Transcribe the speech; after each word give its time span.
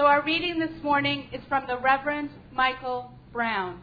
So 0.00 0.06
our 0.06 0.22
reading 0.22 0.58
this 0.58 0.82
morning 0.82 1.28
is 1.30 1.42
from 1.46 1.66
the 1.66 1.76
Reverend 1.76 2.30
Michael 2.54 3.12
Brown. 3.34 3.82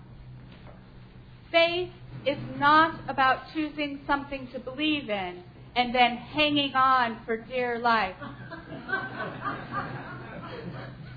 Faith 1.51 1.91
is 2.25 2.39
not 2.57 2.99
about 3.07 3.53
choosing 3.53 3.99
something 4.07 4.47
to 4.51 4.57
believe 4.57 5.11
in 5.11 5.43
and 5.75 5.93
then 5.93 6.17
hanging 6.17 6.73
on 6.73 7.19
for 7.23 7.37
dear 7.37 7.77
life. 7.77 8.15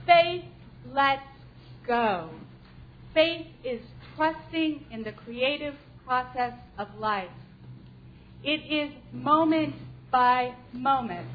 Faith 0.05 0.45
lets 0.93 1.23
go. 1.87 2.29
Faith 3.15 3.47
is 3.65 3.81
trusting 4.17 4.85
in 4.91 5.03
the 5.03 5.13
creative 5.13 5.77
process 6.05 6.53
of 6.77 6.89
life. 6.99 7.31
It 8.45 8.71
is 8.71 8.93
moment 9.15 9.77
by 10.13 10.53
moment, 10.75 11.27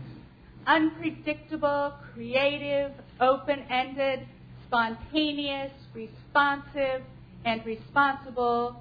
unpredictable, 0.67 1.93
creative, 2.13 2.91
open 3.19 3.63
ended, 3.69 4.27
spontaneous, 4.67 5.71
responsive, 5.93 7.01
and 7.45 7.65
responsible, 7.65 8.75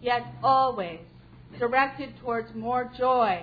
yet 0.00 0.22
always 0.42 1.00
directed 1.58 2.14
towards 2.20 2.54
more 2.54 2.90
joy, 2.98 3.42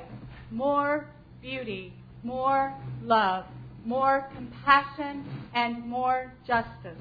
more 0.51 1.07
beauty, 1.41 1.93
more 2.23 2.73
love, 3.03 3.45
more 3.85 4.29
compassion, 4.35 5.25
and 5.53 5.85
more 5.85 6.31
justice. 6.45 6.99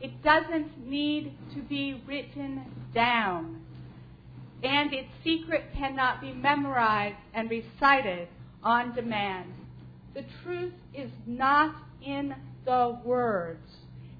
It 0.00 0.22
doesn't 0.22 0.88
need 0.88 1.36
to 1.54 1.60
be 1.60 2.02
written 2.06 2.64
down, 2.94 3.60
and 4.62 4.92
its 4.92 5.10
secret 5.22 5.64
cannot 5.76 6.20
be 6.20 6.32
memorized 6.32 7.16
and 7.34 7.50
recited 7.50 8.28
on 8.62 8.94
demand. 8.94 9.52
The 10.14 10.24
truth 10.42 10.72
is 10.94 11.10
not 11.26 11.74
in 12.04 12.34
the 12.64 12.98
words 13.04 13.66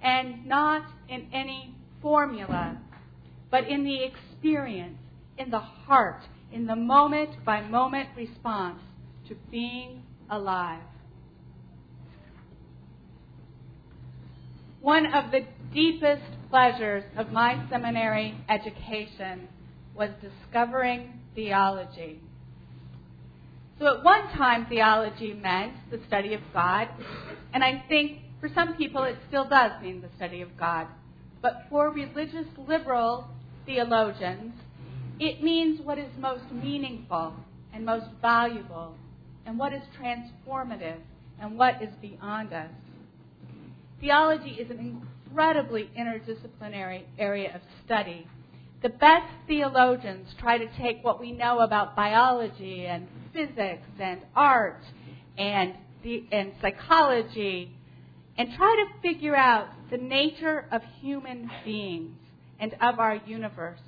and 0.03 0.47
not 0.47 0.83
in 1.09 1.29
any 1.33 1.75
formula, 2.01 2.79
but 3.51 3.69
in 3.69 3.85
the 3.85 4.05
experience, 4.05 4.99
in 5.39 5.51
the 5.51 5.59
heart, 5.59 6.23
in 6.53 6.67
the 6.67 6.77
moment 6.77 7.45
by 7.45 7.61
moment 7.61 8.09
response 8.17 8.81
to 9.29 9.37
being 9.51 10.03
alive. 10.31 10.83
One 14.81 15.07
of 15.13 15.31
the 15.31 15.41
deepest 15.75 16.23
pleasures 16.49 17.05
of 17.17 17.31
my 17.33 17.67
seminary 17.69 18.35
education 18.49 19.49
was 19.95 20.11
discovering 20.23 21.21
theology. 21.35 22.21
So 23.81 23.87
at 23.87 24.05
one 24.05 24.29
time, 24.37 24.67
theology 24.67 25.33
meant 25.33 25.73
the 25.91 25.99
study 26.07 26.35
of 26.35 26.43
God, 26.53 26.89
and 27.55 27.65
I 27.65 27.83
think 27.89 28.19
for 28.39 28.51
some 28.55 28.77
people 28.77 29.05
it 29.05 29.17
still 29.27 29.49
does 29.49 29.73
mean 29.83 30.03
the 30.03 30.11
study 30.17 30.43
of 30.43 30.55
God. 30.59 30.87
But 31.41 31.65
for 31.71 31.89
religious 31.89 32.45
liberal 32.69 33.27
theologians, 33.65 34.53
it 35.19 35.43
means 35.43 35.81
what 35.81 35.99
is 35.99 36.11
most 36.19 36.45
meaningful 36.53 37.33
and 37.73 37.87
most 37.87 38.05
valuable, 38.21 38.97
and 39.47 39.59
what 39.59 39.73
is 39.73 39.81
transformative, 39.99 40.99
and 41.41 41.57
what 41.57 41.81
is 41.81 41.89
beyond 42.03 42.53
us. 42.53 42.71
Theology 43.99 44.59
is 44.61 44.71
an 44.71 45.01
incredibly 45.27 45.91
interdisciplinary 45.99 47.05
area 47.19 47.55
of 47.55 47.63
study. 47.87 48.27
The 48.83 48.91
best 48.91 49.33
theologians 49.47 50.35
try 50.39 50.59
to 50.59 50.67
take 50.77 51.03
what 51.03 51.19
we 51.19 51.33
know 51.33 51.61
about 51.61 51.97
biology 51.97 52.85
and 52.85 53.07
physics 53.33 53.87
and 54.01 54.21
art 54.35 54.83
and, 55.39 55.75
the, 56.03 56.25
and 56.33 56.53
psychology 56.61 57.73
and 58.37 58.49
try 58.57 58.85
to 58.85 59.03
figure 59.03 59.37
out 59.37 59.69
the 59.91 59.99
nature 59.99 60.67
of 60.73 60.83
human 61.01 61.51
beings 61.65 62.17
and 62.59 62.75
of 62.81 62.99
our 62.99 63.17
universe 63.27 63.81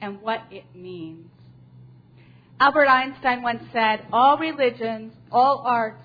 and 0.00 0.20
what 0.22 0.40
it 0.50 0.64
means. 0.74 1.26
Albert 2.60 2.88
Einstein 2.88 3.42
once 3.42 3.62
said, 3.72 4.06
All 4.12 4.36
religions, 4.38 5.12
all 5.30 5.62
arts, 5.64 6.02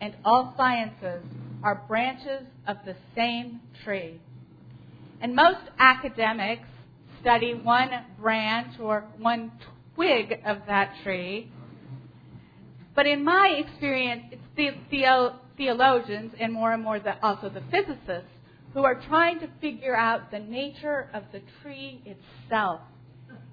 and 0.00 0.14
all 0.24 0.52
sciences 0.56 1.24
are 1.62 1.82
branches 1.88 2.42
of 2.66 2.76
the 2.84 2.94
same 3.14 3.60
tree. 3.84 4.20
And 5.20 5.34
most 5.34 5.60
academics 5.78 6.68
study 7.20 7.54
one 7.54 7.88
branch 8.20 8.78
or 8.78 9.04
one 9.18 9.52
twig 9.94 10.40
of 10.44 10.58
that 10.66 10.92
tree. 11.02 11.50
But 12.94 13.06
in 13.06 13.24
my 13.24 13.62
experience, 13.66 14.24
it's 14.30 14.42
the, 14.56 14.70
the 14.90 15.32
theologians 15.56 16.32
and 16.38 16.52
more 16.52 16.72
and 16.72 16.82
more 16.82 17.00
the, 17.00 17.22
also 17.24 17.48
the 17.48 17.62
physicists 17.70 18.30
who 18.72 18.84
are 18.84 19.00
trying 19.08 19.40
to 19.40 19.48
figure 19.60 19.96
out 19.96 20.30
the 20.30 20.38
nature 20.38 21.08
of 21.14 21.24
the 21.32 21.40
tree 21.62 22.02
itself 22.04 22.80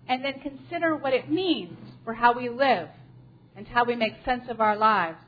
and 0.08 0.24
then 0.24 0.40
consider 0.42 0.96
what 0.96 1.14
it 1.14 1.30
means 1.30 1.78
for 2.04 2.14
how 2.14 2.38
we 2.38 2.50
live 2.50 2.90
and 3.56 3.68
how 3.68 3.86
we 3.86 3.96
make 3.96 4.14
sense 4.26 4.44
of 4.50 4.60
our 4.60 4.76
lives. 4.76 5.20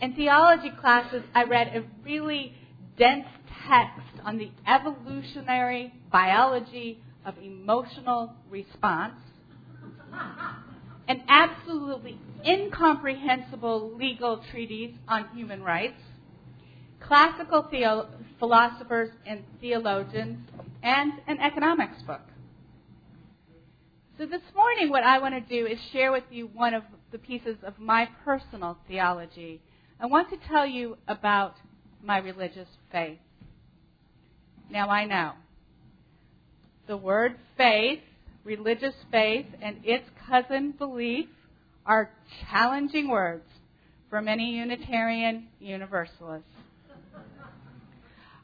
In 0.00 0.14
theology 0.14 0.70
classes, 0.80 1.22
I 1.34 1.44
read 1.44 1.68
a 1.68 1.82
really 2.04 2.54
dense 2.98 3.26
text 3.68 4.20
on 4.24 4.38
the 4.38 4.50
evolutionary 4.66 5.92
biology 6.12 7.00
of 7.24 7.34
emotional 7.38 8.34
response, 8.50 9.14
an 11.08 11.22
absolutely 11.28 12.18
incomprehensible 12.46 13.96
legal 13.96 14.42
treatise 14.50 14.94
on 15.08 15.28
human 15.34 15.62
rights, 15.62 16.00
classical 17.00 17.66
theo- 17.70 18.08
philosophers 18.38 19.10
and 19.26 19.42
theologians, 19.60 20.38
and 20.82 21.12
an 21.26 21.38
economics 21.40 22.02
book. 22.02 22.20
So 24.18 24.24
this 24.24 24.42
morning, 24.54 24.88
what 24.88 25.02
I 25.02 25.18
want 25.18 25.34
to 25.34 25.40
do 25.40 25.66
is 25.66 25.78
share 25.92 26.10
with 26.10 26.24
you 26.30 26.46
one 26.46 26.72
of 26.72 26.84
the 27.12 27.18
pieces 27.18 27.56
of 27.62 27.78
my 27.78 28.08
personal 28.24 28.78
theology. 28.88 29.60
I 30.00 30.06
want 30.06 30.30
to 30.30 30.36
tell 30.48 30.66
you 30.66 30.96
about 31.06 31.54
my 32.02 32.18
religious 32.18 32.68
faith. 32.90 33.18
Now 34.70 34.88
I 34.88 35.04
know 35.04 35.32
the 36.86 36.96
word 36.96 37.36
faith, 37.56 38.00
religious 38.44 38.94
faith, 39.10 39.46
and 39.60 39.78
its 39.84 40.04
cousin 40.28 40.72
belief 40.78 41.26
are 41.86 42.10
challenging 42.50 43.08
words 43.08 43.48
for 44.10 44.20
many 44.20 44.56
Unitarian 44.56 45.48
Universalists. 45.60 46.48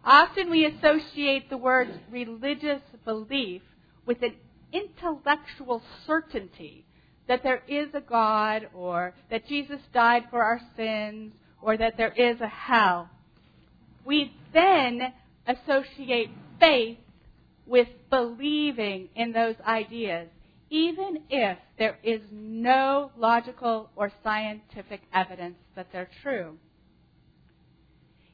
Often 0.05 0.51
we 0.51 0.65
associate 0.67 1.49
the 1.49 1.57
words 1.57 1.93
religious 2.11 2.83
belief 3.05 3.63
with 4.05 4.23
an 4.23 4.35
intellectual 4.73 5.83
certainty 6.07 6.85
that 7.29 7.43
there 7.43 7.63
is 7.69 7.89
a 7.95 8.01
God 8.01 8.69
or 8.75 9.15
that 9.31 9.47
Jesus 9.47 9.81
died 9.95 10.25
for 10.31 10.43
our 10.43 10.61
sins 10.77 11.33
or 11.61 11.77
that 11.77 11.97
there 11.97 12.13
is 12.13 12.41
a 12.41 12.49
hell. 12.49 13.09
We 14.05 14.35
then 14.53 15.13
associate 15.47 16.31
faith 16.59 16.99
with 17.67 17.89
believing 18.11 19.09
in 19.15 19.33
those 19.33 19.55
ideas, 19.65 20.29
even 20.73 21.19
if 21.29 21.59
there 21.79 21.99
is 22.03 22.23
no 22.33 23.13
logical 23.19 23.91
or 23.95 24.11
scientific 24.25 25.03
evidence 25.13 25.59
that 25.77 25.87
they're 25.93 26.09
true. 26.23 26.57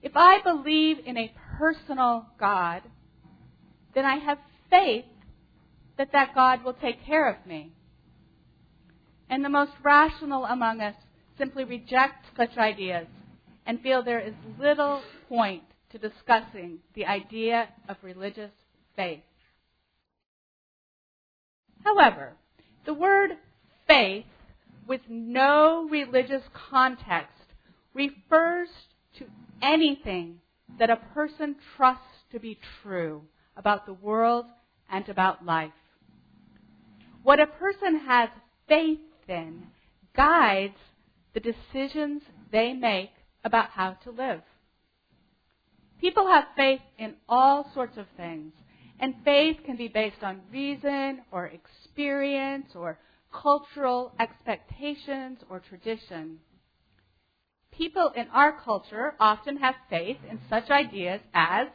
If 0.03 0.13
I 0.15 0.41
believe 0.43 0.99
in 1.05 1.19
a 1.19 1.35
personal 1.59 2.27
God, 2.39 2.83
then 3.93 4.05
I 4.05 4.19
have 4.19 4.39
faith 4.71 5.05
that 5.97 6.13
that 6.13 6.33
God 6.33 6.63
will 6.63 6.75
take 6.75 7.05
care 7.05 7.29
of 7.29 7.45
me. 7.45 7.73
And 9.29 9.45
the 9.45 9.49
most 9.49 9.73
rational 9.83 10.45
among 10.45 10.81
us 10.81 10.95
simply 11.37 11.65
reject 11.65 12.25
such 12.37 12.57
ideas 12.57 13.09
and 13.67 13.81
feel 13.81 14.05
there 14.05 14.21
is 14.21 14.35
little 14.61 15.03
point 15.29 15.65
to 15.91 15.99
discussing 15.99 16.79
the 16.95 17.05
idea 17.05 17.69
of 17.89 17.97
religious 18.03 18.53
faith. 18.95 19.23
However, 21.85 22.35
the 22.85 22.95
word 22.95 23.33
faith 23.87 24.27
with 24.87 25.03
no 25.09 25.89
religious 25.91 26.43
context 26.71 27.33
refers 27.95 28.69
to 29.19 29.27
anything 29.61 30.41
that 30.79 30.91
a 30.91 30.97
person 31.15 31.57
trusts 31.77 32.05
to 32.33 32.39
be 32.39 32.59
true 32.83 33.23
about 33.57 33.87
the 33.87 33.95
world 33.95 34.47
and 34.91 35.09
about 35.09 35.45
life. 35.45 35.73
What 37.23 37.41
a 37.41 37.47
person 37.47 38.01
has 38.07 38.31
faith 38.69 39.01
in 39.29 39.67
guides 40.17 40.79
the 41.35 41.41
decisions 41.41 42.23
they 42.51 42.73
make 42.73 43.11
about 43.45 43.71
how 43.71 43.93
to 44.05 44.11
live. 44.11 44.43
People 46.01 46.29
have 46.29 46.45
faith 46.57 46.81
in 46.99 47.15
all 47.29 47.71
sorts 47.75 47.97
of 47.97 48.07
things, 48.17 48.53
and 49.01 49.15
faith 49.25 49.59
can 49.65 49.77
be 49.77 49.89
based 49.89 50.23
on 50.23 50.41
reason 50.53 51.23
or 51.31 51.47
experience 51.47 52.67
or 52.75 52.99
cultural 53.33 54.13
expectations 54.19 55.39
or 55.51 55.61
tradition. 55.61 56.39
people 57.71 58.11
in 58.17 58.27
our 58.33 58.61
culture 58.61 59.15
often 59.21 59.57
have 59.59 59.75
faith 59.89 60.17
in 60.29 60.41
such 60.51 60.69
ideas 60.69 61.21
as 61.33 61.69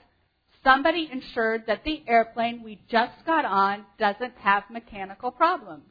somebody 0.64 1.10
ensured 1.10 1.64
that 1.68 1.84
the 1.86 2.04
airplane 2.08 2.62
we 2.62 2.78
just 2.90 3.26
got 3.26 3.46
on 3.46 3.86
doesn't 3.98 4.36
have 4.38 4.64
mechanical 4.70 5.32
problems. 5.32 5.86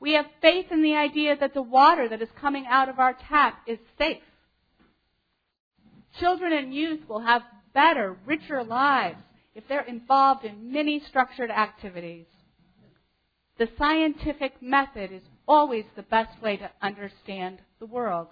We 0.00 0.12
have 0.12 0.26
faith 0.42 0.66
in 0.70 0.82
the 0.82 0.96
idea 0.96 1.36
that 1.38 1.54
the 1.54 1.62
water 1.62 2.08
that 2.08 2.20
is 2.20 2.28
coming 2.38 2.66
out 2.68 2.90
of 2.90 2.98
our 2.98 3.14
tap 3.28 3.62
is 3.66 3.78
safe. 3.96 4.22
Children 6.20 6.52
and 6.52 6.74
youth 6.74 7.08
will 7.08 7.20
have 7.20 7.42
better, 7.72 8.16
richer 8.26 8.62
lives 8.62 9.22
if 9.56 9.64
they're 9.68 9.80
involved 9.80 10.44
in 10.44 10.70
many 10.70 11.00
structured 11.08 11.50
activities. 11.50 12.26
The 13.58 13.68
scientific 13.78 14.60
method 14.60 15.10
is 15.10 15.22
always 15.48 15.86
the 15.96 16.02
best 16.02 16.42
way 16.42 16.58
to 16.58 16.70
understand 16.82 17.60
the 17.80 17.86
world. 17.86 18.28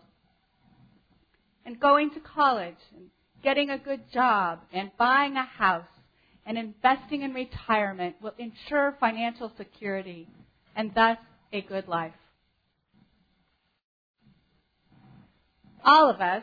And 1.64 1.80
going 1.80 2.10
to 2.10 2.20
college 2.20 2.76
and 2.94 3.06
getting 3.42 3.70
a 3.70 3.78
good 3.78 4.02
job 4.12 4.60
and 4.70 4.90
buying 4.98 5.36
a 5.36 5.44
house 5.44 5.86
and 6.44 6.58
investing 6.58 7.22
in 7.22 7.32
retirement 7.32 8.16
will 8.20 8.34
ensure 8.36 8.94
financial 9.00 9.50
security 9.56 10.28
and 10.76 10.90
thus 10.94 11.16
a 11.54 11.62
good 11.62 11.88
life. 11.88 12.12
All 15.82 16.10
of 16.10 16.20
us, 16.20 16.42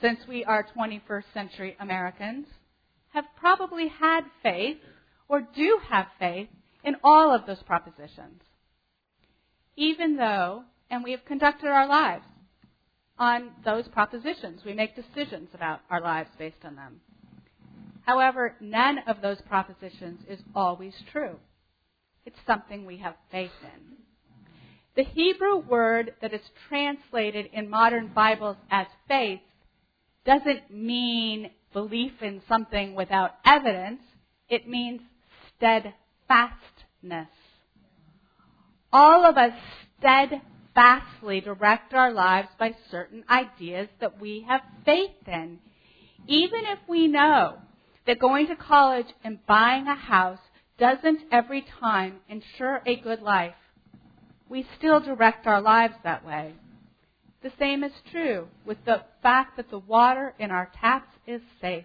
since 0.00 0.20
we 0.26 0.42
are 0.46 0.66
21st 0.74 1.24
century 1.34 1.76
Americans, 1.78 2.46
have 3.12 3.24
probably 3.38 3.88
had 3.88 4.22
faith 4.42 4.78
or 5.28 5.40
do 5.40 5.78
have 5.88 6.06
faith 6.18 6.48
in 6.84 6.96
all 7.04 7.34
of 7.34 7.46
those 7.46 7.62
propositions. 7.62 8.42
Even 9.76 10.16
though, 10.16 10.64
and 10.90 11.02
we 11.02 11.12
have 11.12 11.24
conducted 11.24 11.68
our 11.68 11.88
lives 11.88 12.24
on 13.18 13.50
those 13.64 13.86
propositions, 13.88 14.62
we 14.64 14.74
make 14.74 14.96
decisions 14.96 15.48
about 15.54 15.80
our 15.90 16.00
lives 16.00 16.30
based 16.38 16.64
on 16.64 16.76
them. 16.76 17.00
However, 18.02 18.56
none 18.60 18.98
of 19.06 19.22
those 19.22 19.40
propositions 19.42 20.20
is 20.28 20.40
always 20.54 20.94
true. 21.12 21.36
It's 22.26 22.38
something 22.46 22.84
we 22.84 22.98
have 22.98 23.14
faith 23.30 23.50
in. 23.62 23.96
The 24.94 25.04
Hebrew 25.04 25.58
word 25.58 26.14
that 26.20 26.34
is 26.34 26.40
translated 26.68 27.48
in 27.52 27.70
modern 27.70 28.08
Bibles 28.08 28.56
as 28.70 28.86
faith 29.08 29.40
doesn't 30.26 30.70
mean 30.70 31.50
belief 31.72 32.12
in 32.20 32.42
something 32.48 32.94
without 32.94 33.32
evidence. 33.44 34.02
It 34.48 34.68
means 34.68 35.00
steadfastness. 35.56 37.28
All 38.92 39.24
of 39.24 39.36
us 39.36 39.52
steadfastly 39.98 41.40
direct 41.40 41.94
our 41.94 42.12
lives 42.12 42.48
by 42.58 42.74
certain 42.90 43.24
ideas 43.30 43.88
that 44.00 44.20
we 44.20 44.44
have 44.48 44.60
faith 44.84 45.10
in. 45.26 45.58
Even 46.26 46.60
if 46.66 46.78
we 46.88 47.08
know 47.08 47.56
that 48.06 48.18
going 48.18 48.46
to 48.48 48.56
college 48.56 49.06
and 49.24 49.44
buying 49.46 49.86
a 49.86 49.94
house 49.94 50.38
doesn't 50.78 51.20
every 51.30 51.64
time 51.80 52.16
ensure 52.28 52.82
a 52.86 52.96
good 52.96 53.20
life, 53.22 53.54
we 54.48 54.66
still 54.78 55.00
direct 55.00 55.46
our 55.46 55.60
lives 55.60 55.94
that 56.04 56.24
way. 56.26 56.54
The 57.42 57.52
same 57.58 57.82
is 57.82 57.92
true 58.10 58.46
with 58.64 58.78
the 58.84 59.02
fact 59.22 59.56
that 59.56 59.70
the 59.70 59.78
water 59.78 60.34
in 60.38 60.50
our 60.50 60.70
taps 60.80 61.10
is 61.26 61.40
safe. 61.60 61.84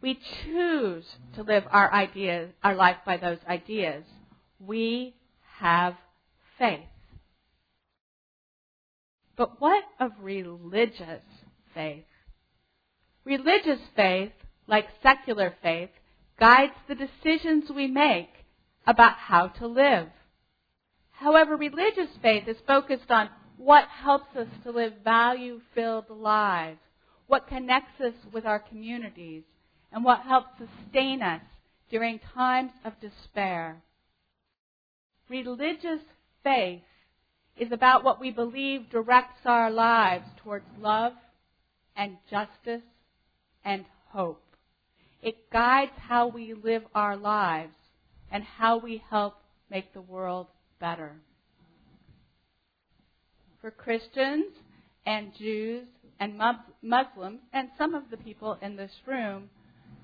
We 0.00 0.18
choose 0.42 1.04
to 1.34 1.42
live 1.42 1.64
our 1.70 1.92
ideas, 1.92 2.50
our 2.62 2.74
life 2.74 2.98
by 3.06 3.16
those 3.16 3.38
ideas. 3.48 4.04
We 4.58 5.14
have 5.58 5.94
faith. 6.58 6.80
But 9.36 9.60
what 9.60 9.84
of 10.00 10.12
religious 10.20 11.22
faith? 11.72 12.04
Religious 13.24 13.80
faith, 13.96 14.32
like 14.66 14.88
secular 15.02 15.54
faith, 15.62 15.90
guides 16.38 16.74
the 16.88 16.94
decisions 16.94 17.70
we 17.70 17.86
make 17.86 18.30
about 18.86 19.14
how 19.14 19.48
to 19.48 19.66
live. 19.66 20.08
However, 21.12 21.56
religious 21.56 22.10
faith 22.20 22.46
is 22.48 22.56
focused 22.66 23.10
on 23.10 23.30
what 23.56 23.84
helps 23.88 24.36
us 24.36 24.48
to 24.64 24.70
live 24.70 24.94
value 25.02 25.60
filled 25.74 26.10
lives, 26.10 26.80
what 27.26 27.48
connects 27.48 28.00
us 28.00 28.14
with 28.32 28.44
our 28.44 28.58
communities, 28.58 29.44
and 29.92 30.04
what 30.04 30.20
helps 30.20 30.48
sustain 30.58 31.22
us 31.22 31.42
during 31.90 32.18
times 32.34 32.72
of 32.84 32.92
despair. 33.00 33.82
Religious 35.28 36.00
faith 36.42 36.82
is 37.56 37.70
about 37.70 38.02
what 38.04 38.20
we 38.20 38.30
believe 38.30 38.90
directs 38.90 39.40
our 39.44 39.70
lives 39.70 40.26
towards 40.42 40.66
love 40.80 41.12
and 41.96 42.16
justice 42.28 42.82
and 43.64 43.84
hope. 44.08 44.42
It 45.22 45.50
guides 45.50 45.92
how 45.96 46.26
we 46.26 46.52
live 46.52 46.82
our 46.94 47.16
lives 47.16 47.72
and 48.30 48.42
how 48.42 48.78
we 48.78 49.02
help 49.08 49.34
make 49.70 49.94
the 49.94 50.02
world 50.02 50.48
better. 50.80 51.16
For 53.64 53.70
Christians 53.70 54.52
and 55.06 55.32
Jews 55.38 55.86
and 56.20 56.38
Muslims 56.82 57.40
and 57.54 57.70
some 57.78 57.94
of 57.94 58.02
the 58.10 58.18
people 58.18 58.58
in 58.60 58.76
this 58.76 58.90
room, 59.06 59.48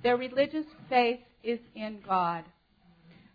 their 0.03 0.17
religious 0.17 0.65
faith 0.89 1.21
is 1.45 1.59
in 1.75 1.99
God. 2.09 2.45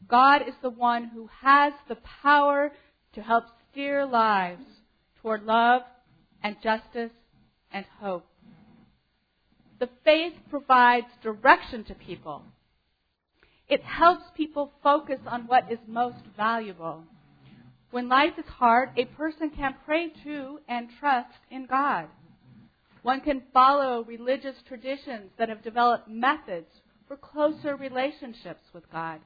God 0.10 0.42
is 0.48 0.56
the 0.64 0.72
one 0.72 1.12
who 1.14 1.30
has 1.44 1.74
the 1.88 2.00
power 2.24 2.72
to 3.14 3.22
help 3.22 3.44
steer 3.70 4.04
lives 4.04 4.66
toward 5.22 5.44
love 5.44 5.84
and 6.42 6.56
justice 6.64 7.14
and 7.72 7.86
hope. 8.00 8.26
The 9.80 9.90
faith 10.04 10.34
provides 10.50 11.06
direction 11.22 11.84
to 11.84 11.94
people. 11.94 12.42
It 13.70 13.84
helps 13.84 14.24
people 14.36 14.72
focus 14.82 15.20
on 15.28 15.44
what 15.46 15.72
is 15.72 15.78
most 15.88 16.18
valuable. 16.36 17.04
When 17.92 18.10
life 18.10 18.34
is 18.38 18.46
hard, 18.46 18.90
a 18.98 19.06
person 19.06 19.50
can 19.50 19.76
pray 19.86 20.10
to 20.24 20.60
and 20.68 20.90
trust 21.00 21.38
in 21.50 21.66
God. 21.66 22.08
One 23.04 23.22
can 23.22 23.44
follow 23.54 24.04
religious 24.04 24.56
traditions 24.68 25.32
that 25.38 25.50
have 25.50 25.64
developed 25.64 26.10
methods 26.10 26.68
for 27.08 27.16
closer 27.16 27.76
relationships 27.76 28.64
with 28.74 28.92
God. 28.92 29.22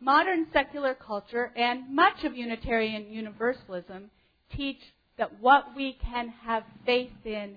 Modern 0.00 0.46
secular 0.52 0.94
culture 0.94 1.50
and 1.56 1.94
much 1.94 2.24
of 2.24 2.36
Unitarian 2.36 3.10
Universalism 3.10 4.10
teach 4.54 4.80
that 5.16 5.40
what 5.40 5.74
we 5.74 5.94
can 5.94 6.28
have 6.28 6.64
faith 6.84 7.24
in 7.24 7.56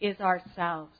is 0.00 0.18
ourselves. 0.20 0.96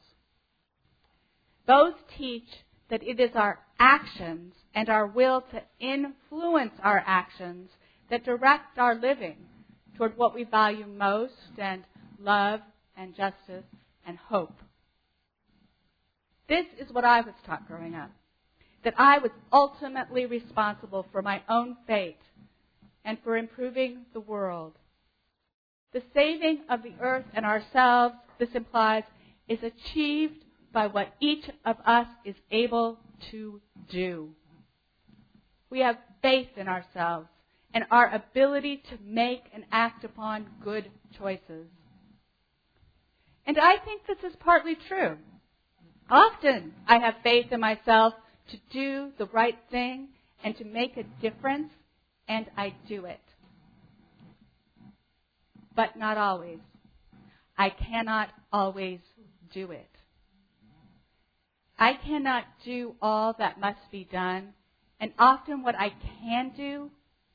Both 1.67 1.95
teach 2.19 2.49
that 2.91 3.03
it 3.03 3.19
is 3.19 3.31
our 3.35 3.59
actions 3.79 4.53
and 4.77 4.91
our 4.91 5.07
will 5.07 5.41
to 5.41 5.63
influence 5.81 6.75
our 6.83 7.03
actions 7.07 7.71
that 8.11 8.25
direct 8.25 8.79
our 8.79 8.95
living 8.95 9.37
toward 9.97 10.17
what 10.19 10.35
we 10.35 10.45
value 10.45 10.87
most 10.87 11.33
and 11.57 11.83
love 12.21 12.61
and 12.95 13.17
justice 13.17 13.65
and 14.07 14.19
hope. 14.19 14.53
This 16.47 16.67
is 16.79 16.93
what 16.93 17.07
I 17.07 17.23
was 17.23 17.35
taught 17.47 17.67
growing 17.67 17.95
up. 17.95 18.11
That 18.85 18.95
I 18.99 19.19
was 19.19 19.31
ultimately 19.51 20.27
responsible 20.27 21.07
for 21.11 21.23
my 21.23 21.43
own 21.49 21.79
fate 21.87 22.21
and 23.03 23.19
for 23.25 23.37
improving 23.37 24.05
the 24.13 24.21
world. 24.21 24.75
The 25.95 26.03
saving 26.13 26.61
of 26.69 26.83
the 26.83 26.93
earth 27.01 27.25
and 27.33 27.47
ourselves, 27.47 28.15
this 28.39 28.51
implies, 28.55 29.05
is 29.49 29.59
achieved 29.63 30.45
by 30.73 30.87
what 30.87 31.15
each 31.19 31.49
of 31.65 31.77
us 31.87 32.07
is 32.27 32.37
able 32.51 32.99
to 33.31 33.61
do. 33.89 34.35
We 35.71 35.81
have 35.81 35.97
faith 36.23 36.49
in 36.57 36.69
ourselves 36.69 37.29
and 37.75 37.85
our 37.91 38.15
ability 38.15 38.83
to 38.91 38.99
make 39.05 39.45
and 39.53 39.65
act 39.73 40.05
upon 40.05 40.47
good 40.63 40.91
choices. 41.19 41.67
And 43.47 43.59
I 43.59 43.77
think 43.85 44.03
this 44.07 44.31
is 44.31 44.37
partly 44.41 44.77
true. 44.89 45.17
Often 46.09 46.73
I 46.87 46.99
have 46.99 47.15
faith 47.23 47.47
in 47.51 47.61
myself 47.61 48.15
to 48.51 48.57
do 48.73 49.11
the 49.19 49.27
right 49.27 49.59
thing 49.71 50.09
and 50.45 50.57
to 50.59 50.65
make 50.65 50.97
a 50.97 51.03
difference, 51.21 51.71
and 52.29 52.47
I 52.57 52.75
do 52.89 53.07
it. 53.07 53.21
But 55.75 55.97
not 55.97 56.17
always. 56.17 56.61
I 57.59 57.71
cannot 57.71 58.29
always 58.53 59.01
do 59.53 59.71
it. 59.71 59.89
I 61.79 61.95
cannot 61.95 62.45
do 62.65 62.95
all 63.03 63.35
that 63.39 63.61
must 63.61 63.91
be 63.91 64.09
done 64.11 64.55
and 65.01 65.13
often 65.19 65.63
what 65.63 65.75
I 65.75 65.93
can 66.21 66.53
do, 66.57 66.91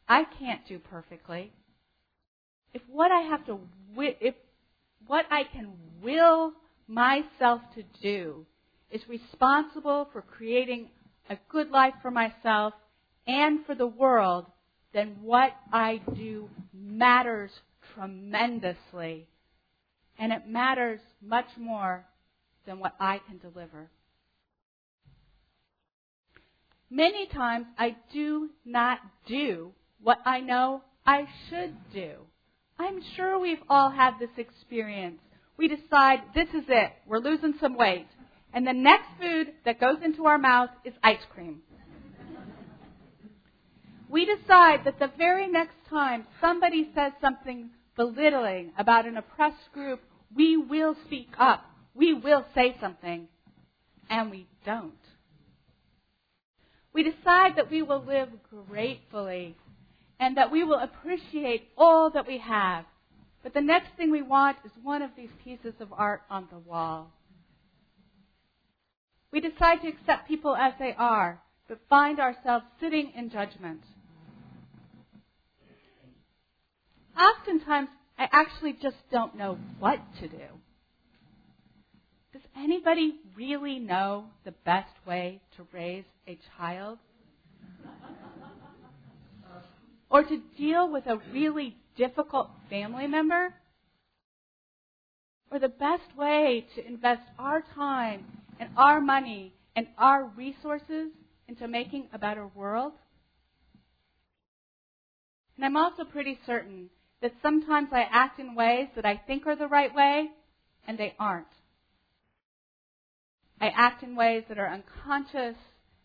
I 0.07 0.23
can't 0.23 0.65
do 0.67 0.79
perfectly. 0.79 1.51
If 2.73 2.81
what 2.87 3.11
I 3.11 3.21
have 3.21 3.45
to, 3.45 3.59
if 3.97 4.35
what 5.07 5.25
I 5.29 5.43
can 5.43 5.73
will 6.01 6.53
myself 6.87 7.61
to 7.75 7.83
do 8.01 8.45
is 8.89 9.01
responsible 9.07 10.09
for 10.11 10.21
creating 10.21 10.89
a 11.29 11.37
good 11.49 11.69
life 11.69 11.93
for 12.01 12.11
myself 12.11 12.73
and 13.27 13.65
for 13.65 13.75
the 13.75 13.87
world, 13.87 14.45
then 14.93 15.17
what 15.21 15.51
I 15.71 16.01
do 16.15 16.49
matters 16.73 17.51
tremendously. 17.93 19.27
And 20.19 20.33
it 20.33 20.47
matters 20.47 20.99
much 21.21 21.47
more 21.57 22.05
than 22.65 22.79
what 22.79 22.95
I 22.99 23.19
can 23.27 23.37
deliver. 23.37 23.89
Many 26.93 27.25
times 27.27 27.67
I 27.79 27.95
do 28.11 28.49
not 28.65 28.99
do 29.25 29.71
what 30.03 30.17
I 30.25 30.41
know 30.41 30.81
I 31.05 31.25
should 31.49 31.73
do. 31.93 32.15
I'm 32.77 33.01
sure 33.15 33.39
we've 33.39 33.63
all 33.69 33.89
had 33.89 34.15
this 34.19 34.37
experience. 34.37 35.21
We 35.55 35.69
decide 35.69 36.19
this 36.35 36.49
is 36.49 36.65
it. 36.67 36.91
We're 37.07 37.19
losing 37.19 37.53
some 37.61 37.77
weight. 37.77 38.07
And 38.53 38.67
the 38.67 38.73
next 38.73 39.07
food 39.21 39.53
that 39.63 39.79
goes 39.79 39.99
into 40.03 40.25
our 40.25 40.37
mouth 40.37 40.69
is 40.83 40.93
ice 41.01 41.23
cream. 41.33 41.61
we 44.09 44.25
decide 44.25 44.83
that 44.83 44.99
the 44.99 45.11
very 45.17 45.47
next 45.47 45.77
time 45.89 46.27
somebody 46.41 46.89
says 46.93 47.13
something 47.21 47.69
belittling 47.95 48.73
about 48.77 49.05
an 49.05 49.15
oppressed 49.15 49.71
group, 49.73 50.01
we 50.35 50.57
will 50.57 50.97
speak 51.05 51.29
up. 51.39 51.63
We 51.93 52.13
will 52.13 52.45
say 52.53 52.75
something. 52.81 53.29
And 54.09 54.29
we 54.29 54.47
don't. 54.65 55.00
We 56.93 57.03
decide 57.03 57.55
that 57.55 57.71
we 57.71 57.81
will 57.81 58.03
live 58.03 58.29
gratefully 58.69 59.55
and 60.19 60.37
that 60.37 60.51
we 60.51 60.63
will 60.63 60.79
appreciate 60.79 61.69
all 61.77 62.09
that 62.11 62.27
we 62.27 62.37
have. 62.39 62.85
But 63.43 63.53
the 63.53 63.61
next 63.61 63.95
thing 63.97 64.11
we 64.11 64.21
want 64.21 64.57
is 64.65 64.71
one 64.83 65.01
of 65.01 65.11
these 65.15 65.29
pieces 65.43 65.73
of 65.79 65.93
art 65.93 66.21
on 66.29 66.47
the 66.51 66.59
wall. 66.59 67.11
We 69.31 69.39
decide 69.39 69.81
to 69.81 69.87
accept 69.87 70.27
people 70.27 70.55
as 70.55 70.73
they 70.77 70.93
are, 70.97 71.41
but 71.67 71.79
find 71.89 72.19
ourselves 72.19 72.65
sitting 72.79 73.13
in 73.15 73.29
judgment. 73.29 73.81
Oftentimes, 77.17 77.89
I 78.19 78.27
actually 78.31 78.73
just 78.73 78.97
don't 79.11 79.35
know 79.35 79.57
what 79.79 79.99
to 80.19 80.27
do. 80.27 80.37
Anybody 82.55 83.15
really 83.35 83.79
know 83.79 84.25
the 84.43 84.51
best 84.51 84.93
way 85.05 85.41
to 85.55 85.65
raise 85.73 86.05
a 86.27 86.37
child? 86.57 86.99
or 90.11 90.23
to 90.23 90.41
deal 90.57 90.91
with 90.91 91.07
a 91.07 91.21
really 91.31 91.77
difficult 91.95 92.49
family 92.69 93.07
member? 93.07 93.53
Or 95.49 95.57
the 95.57 95.69
best 95.69 96.15
way 96.17 96.65
to 96.75 96.85
invest 96.85 97.23
our 97.39 97.63
time 97.73 98.25
and 98.59 98.69
our 98.77 99.01
money 99.01 99.53
and 99.75 99.87
our 99.97 100.25
resources 100.25 101.11
into 101.47 101.67
making 101.67 102.07
a 102.13 102.19
better 102.19 102.47
world? 102.47 102.93
And 105.55 105.65
I'm 105.65 105.77
also 105.77 106.03
pretty 106.03 106.39
certain 106.45 106.89
that 107.21 107.33
sometimes 107.41 107.89
I 107.91 108.01
act 108.01 108.39
in 108.39 108.55
ways 108.55 108.87
that 108.95 109.05
I 109.05 109.15
think 109.15 109.45
are 109.45 109.55
the 109.55 109.67
right 109.67 109.93
way, 109.93 110.29
and 110.87 110.97
they 110.97 111.13
aren't. 111.19 111.47
I 113.61 113.67
act 113.67 114.01
in 114.01 114.15
ways 114.15 114.43
that 114.49 114.57
are 114.57 114.67
unconscious 114.67 115.55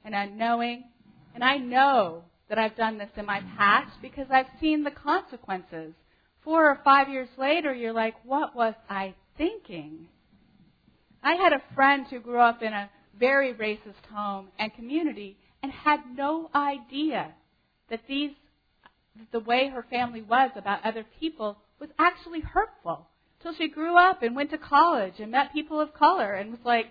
and 0.04 0.14
unknowing, 0.14 0.84
and 1.34 1.42
I 1.42 1.56
know 1.56 2.22
that 2.48 2.58
I've 2.58 2.76
done 2.76 2.98
this 2.98 3.10
in 3.16 3.24
my 3.24 3.40
past 3.56 3.92
because 4.02 4.26
I've 4.30 4.46
seen 4.60 4.84
the 4.84 4.90
consequences. 4.90 5.94
Four 6.44 6.70
or 6.70 6.80
five 6.84 7.08
years 7.08 7.30
later, 7.38 7.74
you're 7.74 7.94
like, 7.94 8.14
what 8.24 8.54
was 8.54 8.74
I 8.90 9.14
thinking? 9.38 10.06
I 11.22 11.34
had 11.34 11.54
a 11.54 11.74
friend 11.74 12.06
who 12.08 12.20
grew 12.20 12.38
up 12.38 12.62
in 12.62 12.72
a 12.72 12.90
very 13.18 13.54
racist 13.54 14.04
home 14.12 14.48
and 14.58 14.72
community 14.74 15.38
and 15.62 15.72
had 15.72 16.00
no 16.14 16.50
idea 16.54 17.34
that 17.88 18.02
these 18.06 18.30
the 19.32 19.40
way 19.40 19.68
her 19.68 19.84
family 19.88 20.20
was 20.20 20.50
about 20.56 20.84
other 20.84 21.04
people 21.18 21.56
was 21.80 21.88
actually 21.98 22.40
hurtful. 22.40 23.08
Till 23.42 23.54
she 23.54 23.68
grew 23.68 23.96
up 23.96 24.22
and 24.22 24.36
went 24.36 24.50
to 24.50 24.58
college 24.58 25.14
and 25.18 25.30
met 25.30 25.54
people 25.54 25.80
of 25.80 25.94
color 25.94 26.34
and 26.34 26.50
was 26.50 26.60
like, 26.64 26.86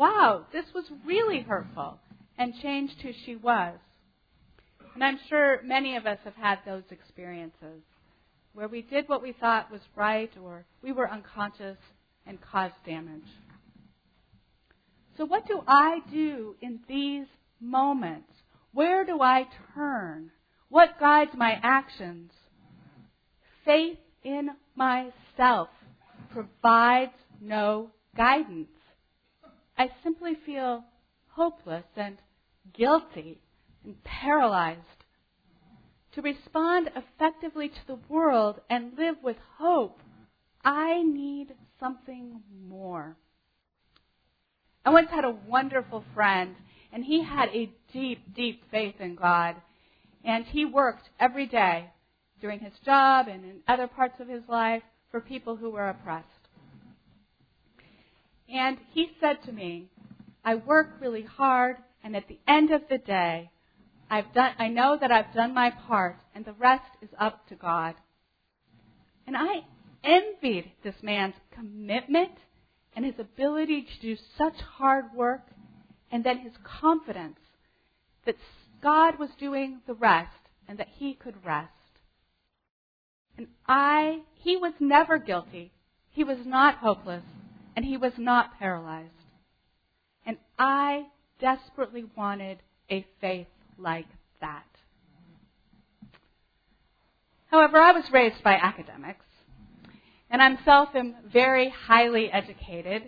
wow, 0.00 0.46
this 0.50 0.64
was 0.74 0.86
really 1.04 1.42
hurtful, 1.42 1.98
and 2.38 2.54
changed 2.62 2.94
who 3.02 3.10
she 3.26 3.36
was. 3.36 3.74
And 4.94 5.04
I'm 5.04 5.20
sure 5.28 5.60
many 5.62 5.94
of 5.96 6.06
us 6.06 6.18
have 6.24 6.34
had 6.34 6.58
those 6.64 6.84
experiences 6.90 7.82
where 8.54 8.66
we 8.66 8.80
did 8.80 9.08
what 9.10 9.22
we 9.22 9.32
thought 9.32 9.70
was 9.70 9.82
right 9.94 10.30
or 10.42 10.64
we 10.82 10.90
were 10.90 11.08
unconscious 11.08 11.76
and 12.26 12.38
caused 12.40 12.74
damage. 12.86 13.28
So, 15.18 15.26
what 15.26 15.46
do 15.46 15.62
I 15.68 15.98
do 16.10 16.56
in 16.62 16.80
these 16.88 17.26
moments? 17.60 18.32
Where 18.72 19.04
do 19.04 19.20
I 19.20 19.46
turn? 19.74 20.30
What 20.70 20.98
guides 20.98 21.32
my 21.36 21.60
actions? 21.62 22.32
Faith 23.66 23.98
in 24.24 24.48
myself 24.74 25.68
provides 26.32 27.12
no 27.38 27.90
guidance. 28.16 28.68
I 29.80 29.90
simply 30.02 30.36
feel 30.44 30.84
hopeless 31.28 31.86
and 31.96 32.18
guilty 32.74 33.40
and 33.82 33.96
paralyzed. 34.04 34.78
To 36.12 36.20
respond 36.20 36.90
effectively 36.94 37.70
to 37.70 37.86
the 37.86 37.98
world 38.06 38.60
and 38.68 38.98
live 38.98 39.14
with 39.22 39.38
hope, 39.56 40.02
I 40.62 41.02
need 41.02 41.54
something 41.78 42.42
more. 42.68 43.16
I 44.84 44.90
once 44.90 45.08
had 45.08 45.24
a 45.24 45.38
wonderful 45.48 46.04
friend, 46.12 46.56
and 46.92 47.02
he 47.02 47.24
had 47.24 47.48
a 47.48 47.72
deep, 47.90 48.34
deep 48.36 48.62
faith 48.70 48.96
in 49.00 49.14
God. 49.14 49.56
And 50.22 50.44
he 50.44 50.66
worked 50.66 51.08
every 51.18 51.46
day 51.46 51.88
during 52.42 52.60
his 52.60 52.78
job 52.84 53.28
and 53.28 53.46
in 53.46 53.60
other 53.66 53.86
parts 53.86 54.20
of 54.20 54.28
his 54.28 54.42
life 54.46 54.82
for 55.10 55.22
people 55.22 55.56
who 55.56 55.70
were 55.70 55.88
oppressed. 55.88 56.39
And 58.52 58.78
he 58.92 59.10
said 59.20 59.42
to 59.44 59.52
me, 59.52 59.88
I 60.44 60.56
work 60.56 60.96
really 61.00 61.22
hard, 61.22 61.76
and 62.02 62.16
at 62.16 62.26
the 62.28 62.38
end 62.48 62.72
of 62.72 62.82
the 62.88 62.98
day, 62.98 63.50
I've 64.10 64.32
done, 64.34 64.52
I 64.58 64.68
know 64.68 64.96
that 65.00 65.12
I've 65.12 65.32
done 65.32 65.54
my 65.54 65.70
part, 65.70 66.16
and 66.34 66.44
the 66.44 66.54
rest 66.54 66.90
is 67.00 67.10
up 67.18 67.46
to 67.48 67.54
God. 67.54 67.94
And 69.26 69.36
I 69.36 69.60
envied 70.02 70.72
this 70.82 70.96
man's 71.02 71.34
commitment 71.54 72.32
and 72.96 73.04
his 73.04 73.18
ability 73.18 73.82
to 73.82 74.00
do 74.00 74.16
such 74.36 74.56
hard 74.78 75.04
work, 75.14 75.42
and 76.10 76.24
then 76.24 76.38
his 76.38 76.52
confidence 76.64 77.38
that 78.26 78.36
God 78.82 79.18
was 79.18 79.30
doing 79.38 79.80
the 79.86 79.94
rest 79.94 80.32
and 80.66 80.78
that 80.78 80.88
he 80.96 81.14
could 81.14 81.44
rest. 81.44 81.70
And 83.38 83.46
I, 83.68 84.22
he 84.34 84.56
was 84.56 84.72
never 84.80 85.18
guilty. 85.18 85.70
He 86.10 86.24
was 86.24 86.38
not 86.44 86.78
hopeless 86.78 87.22
and 87.80 87.88
he 87.88 87.96
was 87.96 88.12
not 88.18 88.58
paralyzed. 88.58 89.08
And 90.26 90.36
I 90.58 91.06
desperately 91.40 92.04
wanted 92.14 92.58
a 92.90 93.06
faith 93.22 93.46
like 93.78 94.04
that. 94.42 94.66
However, 97.46 97.78
I 97.78 97.92
was 97.92 98.04
raised 98.12 98.44
by 98.44 98.52
academics, 98.52 99.24
and 100.30 100.42
I 100.42 100.50
myself 100.50 100.90
am 100.94 101.14
very 101.32 101.70
highly 101.70 102.30
educated. 102.30 103.04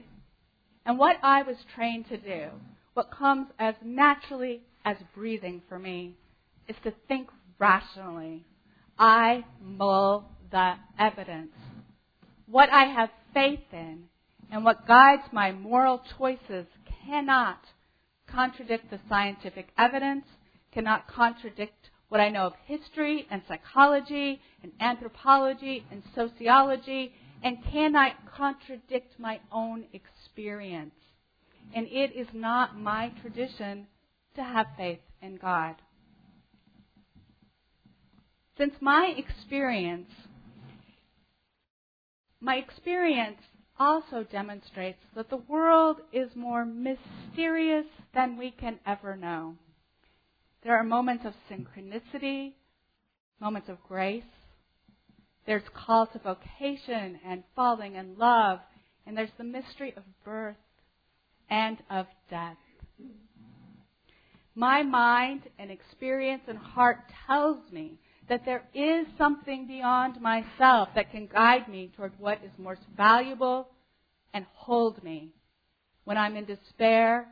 And 0.86 0.98
what 0.98 1.18
I 1.22 1.42
was 1.42 1.56
trained 1.74 2.08
to 2.08 2.16
do, 2.16 2.46
what 2.94 3.10
comes 3.10 3.48
as 3.58 3.74
naturally 3.84 4.62
as 4.86 4.96
breathing 5.14 5.60
for 5.68 5.78
me 5.78 6.16
is 6.66 6.76
to 6.84 6.94
think 7.08 7.28
rationally. 7.58 8.46
I 8.98 9.44
mull 9.60 10.30
the 10.50 10.76
evidence. 10.98 11.52
What 12.46 12.70
I 12.70 12.84
have 12.84 13.10
faith 13.34 13.60
in 13.70 14.04
and 14.52 14.66
what 14.66 14.86
guides 14.86 15.22
my 15.32 15.50
moral 15.50 16.02
choices 16.18 16.66
cannot 17.06 17.58
contradict 18.26 18.90
the 18.90 19.00
scientific 19.08 19.68
evidence, 19.78 20.26
cannot 20.72 21.08
contradict 21.08 21.88
what 22.10 22.20
I 22.20 22.28
know 22.28 22.42
of 22.48 22.52
history 22.66 23.26
and 23.30 23.40
psychology 23.48 24.42
and 24.62 24.70
anthropology 24.78 25.86
and 25.90 26.02
sociology, 26.14 27.14
and 27.42 27.64
cannot 27.72 28.12
contradict 28.36 29.18
my 29.18 29.40
own 29.50 29.84
experience. 29.94 30.94
And 31.74 31.86
it 31.86 32.14
is 32.14 32.28
not 32.34 32.78
my 32.78 33.10
tradition 33.22 33.86
to 34.36 34.44
have 34.44 34.66
faith 34.76 35.00
in 35.22 35.36
God. 35.36 35.76
Since 38.58 38.74
my 38.82 39.14
experience, 39.16 40.10
my 42.38 42.56
experience 42.56 43.38
also 43.82 44.24
demonstrates 44.30 45.00
that 45.16 45.28
the 45.28 45.42
world 45.48 45.96
is 46.12 46.30
more 46.36 46.64
mysterious 46.64 47.86
than 48.14 48.36
we 48.36 48.52
can 48.52 48.78
ever 48.86 49.16
know. 49.16 49.56
There 50.62 50.76
are 50.76 50.84
moments 50.84 51.24
of 51.26 51.34
synchronicity, 51.50 52.52
moments 53.40 53.68
of 53.68 53.82
grace. 53.88 54.22
There's 55.46 55.64
call 55.74 56.06
to 56.06 56.20
vocation 56.20 57.18
and 57.26 57.42
falling 57.56 57.96
in 57.96 58.16
love, 58.16 58.60
and 59.04 59.16
there's 59.16 59.36
the 59.36 59.44
mystery 59.44 59.92
of 59.96 60.04
birth 60.24 60.54
and 61.50 61.78
of 61.90 62.06
death. 62.30 62.56
My 64.54 64.84
mind 64.84 65.42
and 65.58 65.72
experience 65.72 66.42
and 66.46 66.58
heart 66.58 66.98
tells 67.26 67.58
me 67.72 67.98
that 68.28 68.44
there 68.44 68.62
is 68.74 69.06
something 69.18 69.66
beyond 69.66 70.20
myself 70.20 70.88
that 70.94 71.10
can 71.10 71.26
guide 71.26 71.68
me 71.68 71.90
toward 71.96 72.12
what 72.18 72.38
is 72.44 72.52
most 72.58 72.80
valuable 72.96 73.68
and 74.32 74.46
hold 74.54 75.02
me 75.02 75.30
when 76.04 76.16
I'm 76.16 76.36
in 76.36 76.44
despair 76.44 77.26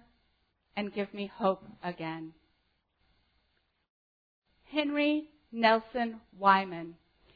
and 0.77 0.93
give 0.93 1.13
me 1.15 1.31
hope 1.35 1.65
again. 1.83 2.33
Henry 4.65 5.25
Nelson 5.53 6.21
Wieman, 6.39 6.93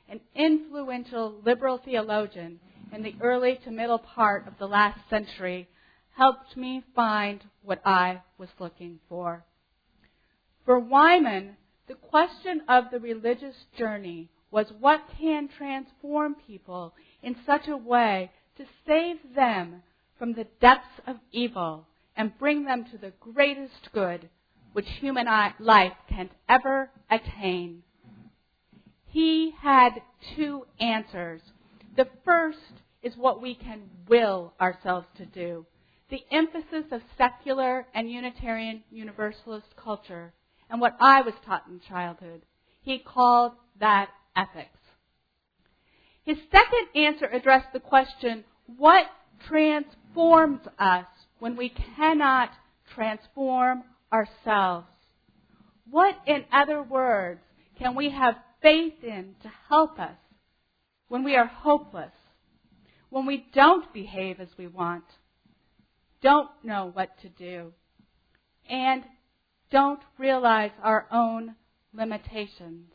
an 0.09 0.21
influential 0.35 1.41
liberal 1.45 1.81
theologian 1.85 2.61
in 2.93 3.03
the 3.03 3.15
early 3.21 3.59
to 3.65 3.71
middle 3.71 3.99
part 3.99 4.47
of 4.47 4.55
the 4.59 4.67
last 4.67 4.99
century, 5.11 5.69
helped 6.17 6.57
me 6.57 6.85
find 6.95 7.43
what 7.63 7.81
I 7.85 8.23
was 8.39 8.49
looking 8.61 9.01
for. 9.09 9.45
For 10.65 10.81
Wieman, 10.81 11.57
the 11.87 11.95
question 11.95 12.63
of 12.69 12.85
the 12.91 13.01
religious 13.01 13.57
journey 13.77 14.31
was 14.51 14.73
what 14.81 15.03
can 15.19 15.49
transform 15.49 16.35
people 16.47 16.95
in 17.23 17.37
such 17.45 17.69
a 17.69 17.77
way 17.77 18.31
to 18.57 18.65
save 18.87 19.17
them 19.35 19.83
from 20.19 20.33
the 20.33 20.47
depths 20.61 21.01
of 21.07 21.17
evil 21.33 21.87
and 22.17 22.39
bring 22.39 22.65
them 22.65 22.85
to 22.85 22.97
the 22.97 23.13
greatest 23.21 23.91
good 23.93 24.29
which 24.73 24.89
human 25.01 25.27
life 25.59 25.93
can 26.09 26.31
ever 26.49 26.91
attain. 27.11 27.83
He 29.07 29.53
had 29.61 30.03
two 30.35 30.67
answers. 30.81 31.41
The 31.97 32.09
first 32.25 32.59
is 33.03 33.17
what 33.17 33.43
we 33.43 33.55
can 33.55 33.83
will 34.09 34.53
ourselves 34.61 35.07
to 35.17 35.27
do. 35.27 35.67
The 36.11 36.25
emphasis 36.31 36.87
of 36.91 37.03
secular 37.19 37.87
and 37.95 38.11
Unitarian 38.11 38.83
Universalist 38.91 39.77
culture 39.77 40.33
and 40.71 40.81
what 40.81 40.97
I 41.01 41.23
was 41.23 41.35
taught 41.45 41.67
in 41.69 41.81
childhood. 41.89 42.43
He 42.83 42.99
called 42.99 43.53
that 43.81 44.09
ethics. 44.37 44.79
His 46.25 46.39
second 46.51 47.03
answer 47.03 47.27
addressed 47.27 47.73
the 47.73 47.81
question, 47.81 48.45
what 48.77 49.07
transforms 49.47 50.61
us 50.79 51.07
when 51.39 51.57
we 51.57 51.69
cannot 51.97 52.51
transform 52.95 53.85
ourselves? 54.13 54.87
What, 55.91 56.17
in 56.27 56.45
other 56.53 56.83
words, 56.83 57.41
can 57.79 57.95
we 57.95 58.11
have 58.11 58.37
faith 58.63 59.03
in 59.03 59.35
to 59.43 59.51
help 59.69 59.99
us 59.99 60.17
when 61.09 61.25
we 61.25 61.37
are 61.37 61.47
hopeless, 61.47 62.13
when 63.11 63.27
we 63.27 63.47
don't 63.53 63.93
behave 63.93 64.41
as 64.41 64.49
we 64.57 64.67
want, 64.67 65.05
don't 66.23 66.51
know 66.63 66.91
what 66.95 67.11
to 67.21 67.29
do, 67.29 67.73
and 68.69 69.05
don't 69.75 70.01
realize 70.19 70.71
our 70.85 71.05
own 71.11 71.57
limitations? 71.93 72.93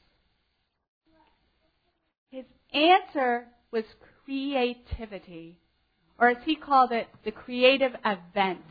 His 2.31 2.45
answer 2.73 3.47
was 3.69 3.83
creativity 4.23 5.59
or 6.17 6.29
as 6.29 6.37
he 6.45 6.55
called 6.55 6.93
it, 6.93 7.07
the 7.25 7.31
creative 7.31 7.91
event. 8.05 8.63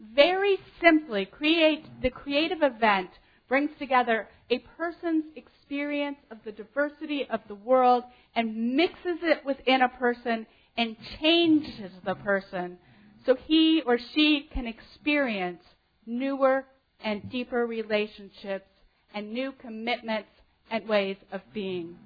Very 0.00 0.56
simply, 0.80 1.24
create, 1.24 1.84
the 2.02 2.10
creative 2.10 2.58
event 2.62 3.10
brings 3.48 3.70
together 3.78 4.28
a 4.50 4.58
person's 4.76 5.24
experience 5.36 6.18
of 6.32 6.38
the 6.44 6.50
diversity 6.50 7.26
of 7.30 7.40
the 7.46 7.54
world 7.54 8.02
and 8.34 8.76
mixes 8.76 9.18
it 9.22 9.44
within 9.44 9.82
a 9.82 9.88
person 9.88 10.44
and 10.76 10.96
changes 11.20 11.92
the 12.04 12.16
person 12.16 12.78
so 13.24 13.36
he 13.46 13.80
or 13.86 13.96
she 14.12 14.48
can 14.52 14.66
experience 14.66 15.62
newer 16.04 16.64
and 17.04 17.30
deeper 17.30 17.66
relationships 17.66 18.66
and 19.14 19.32
new 19.32 19.52
commitments 19.52 20.28
and 20.70 20.88
ways 20.88 21.16
of 21.30 21.40
being. 21.52 21.96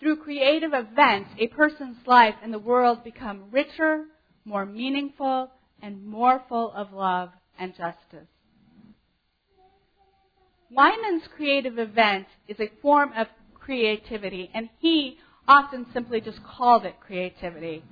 Through 0.00 0.16
creative 0.16 0.72
events, 0.74 1.30
a 1.38 1.48
person's 1.48 2.06
life 2.06 2.34
and 2.42 2.52
the 2.52 2.58
world 2.58 3.04
become 3.04 3.50
richer, 3.50 4.04
more 4.44 4.66
meaningful, 4.66 5.50
and 5.80 6.04
more 6.04 6.42
full 6.48 6.72
of 6.72 6.92
love 6.92 7.30
and 7.58 7.74
justice. 7.76 8.28
Wieman's 10.70 11.28
creative 11.36 11.78
event 11.78 12.26
is 12.48 12.58
a 12.58 12.70
form 12.82 13.12
of 13.16 13.28
creativity, 13.54 14.50
and 14.52 14.68
he 14.80 15.18
often 15.46 15.86
simply 15.92 16.20
just 16.20 16.42
called 16.42 16.84
it 16.84 16.96
creativity. 17.00 17.84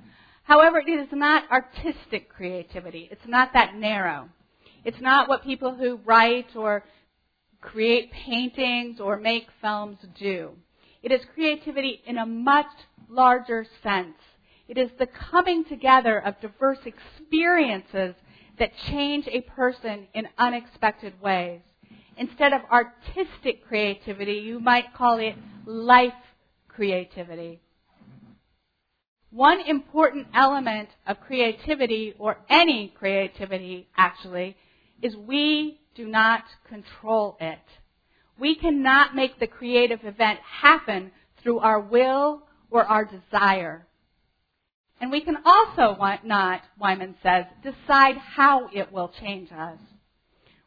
However, 0.43 0.79
it 0.79 0.89
is 0.89 1.07
not 1.11 1.49
artistic 1.49 2.29
creativity. 2.29 3.07
It's 3.11 3.27
not 3.27 3.53
that 3.53 3.75
narrow. 3.75 4.29
It's 4.85 5.01
not 5.01 5.29
what 5.29 5.43
people 5.43 5.75
who 5.75 5.99
write 6.05 6.55
or 6.55 6.83
create 7.61 8.11
paintings 8.11 8.99
or 8.99 9.17
make 9.17 9.47
films 9.61 9.97
do. 10.19 10.51
It 11.01 11.11
is 11.11 11.21
creativity 11.33 12.01
in 12.05 12.17
a 12.17 12.25
much 12.25 12.67
larger 13.09 13.65
sense. 13.81 14.17
It 14.67 14.77
is 14.77 14.89
the 14.97 15.07
coming 15.07 15.65
together 15.65 16.19
of 16.19 16.39
diverse 16.41 16.79
experiences 16.85 18.15
that 18.59 18.71
change 18.89 19.27
a 19.27 19.41
person 19.41 20.07
in 20.13 20.27
unexpected 20.37 21.19
ways. 21.21 21.61
Instead 22.17 22.53
of 22.53 22.61
artistic 22.71 23.65
creativity, 23.67 24.33
you 24.33 24.59
might 24.59 24.93
call 24.93 25.17
it 25.19 25.35
life 25.65 26.13
creativity. 26.67 27.59
One 29.31 29.61
important 29.61 30.27
element 30.35 30.89
of 31.07 31.19
creativity, 31.21 32.13
or 32.19 32.37
any 32.49 32.93
creativity 32.97 33.87
actually, 33.97 34.55
is 35.03 35.15
we 35.15 35.81
do 35.95 36.07
not 36.07 36.43
control 36.67 37.37
it. 37.39 37.59
We 38.39 38.55
cannot 38.55 39.15
make 39.15 39.39
the 39.39 39.47
creative 39.47 39.99
event 40.03 40.39
happen 40.61 41.11
through 41.41 41.59
our 41.59 41.79
will 41.79 42.43
or 42.71 42.85
our 42.85 43.05
desire. 43.05 43.85
And 44.99 45.11
we 45.11 45.21
can 45.21 45.37
also 45.45 45.97
not, 46.23 46.61
Wieman 46.81 47.15
says, 47.21 47.45
decide 47.61 48.15
how 48.17 48.69
it 48.73 48.91
will 48.91 49.11
change 49.21 49.49
us. 49.51 49.77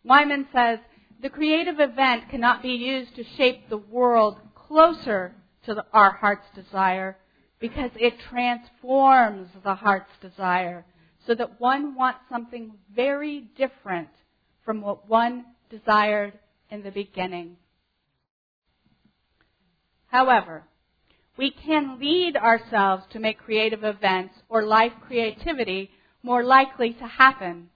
Wieman 0.05 0.47
says, 0.53 0.79
the 1.23 1.31
creative 1.31 1.81
event 1.81 2.29
cannot 2.31 2.63
be 2.63 2.73
used 2.73 3.17
to 3.17 3.25
shape 3.37 3.69
the 3.71 3.79
world 3.79 4.37
closer 4.55 5.35
to 5.65 5.75
the, 5.75 5.85
our 5.93 6.13
heart's 6.13 6.47
desire 6.55 7.17
because 7.59 7.91
it 7.97 8.15
transforms 8.31 9.49
the 9.65 9.75
heart's 9.75 10.13
desire 10.21 10.85
so 11.27 11.35
that 11.35 11.59
one 11.59 11.95
wants 11.97 12.21
something 12.29 12.73
very 12.95 13.49
different 13.57 14.11
from 14.67 14.83
what 14.83 15.09
one 15.09 15.47
desired 15.71 16.35
in 16.71 16.83
the 16.83 16.91
beginning. 16.91 17.57
However, 20.09 20.65
we 21.39 21.51
can 21.51 21.99
lead 22.01 22.37
ourselves 22.37 23.05
to 23.13 23.21
make 23.21 23.39
creative 23.39 23.85
events 23.85 24.35
or 24.49 24.65
life 24.65 24.93
creativity 25.07 25.91
more 26.23 26.43
likely 26.43 26.93
to 26.95 27.07
happen. 27.07 27.69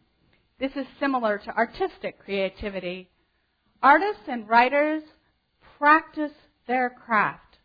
This 0.59 0.72
is 0.74 0.87
similar 0.98 1.38
to 1.38 1.57
artistic 1.57 2.18
creativity. 2.18 3.09
Artists 3.83 4.24
and 4.26 4.48
writers 4.48 5.03
practice 5.79 6.33
their 6.66 6.90
craft. 6.90 7.59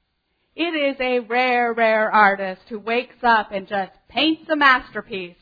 It 0.55 0.73
is 0.73 0.95
a 1.01 1.19
rare, 1.19 1.73
rare 1.73 2.11
artist 2.11 2.61
who 2.69 2.79
wakes 2.79 3.23
up 3.23 3.51
and 3.51 3.67
just 3.67 3.91
paints 4.07 4.49
a 4.49 4.55
masterpiece 4.55 5.35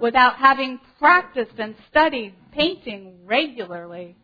without 0.00 0.36
having 0.36 0.80
practiced 0.98 1.58
and 1.58 1.74
studied 1.90 2.34
painting 2.52 3.18
regularly. 3.24 4.16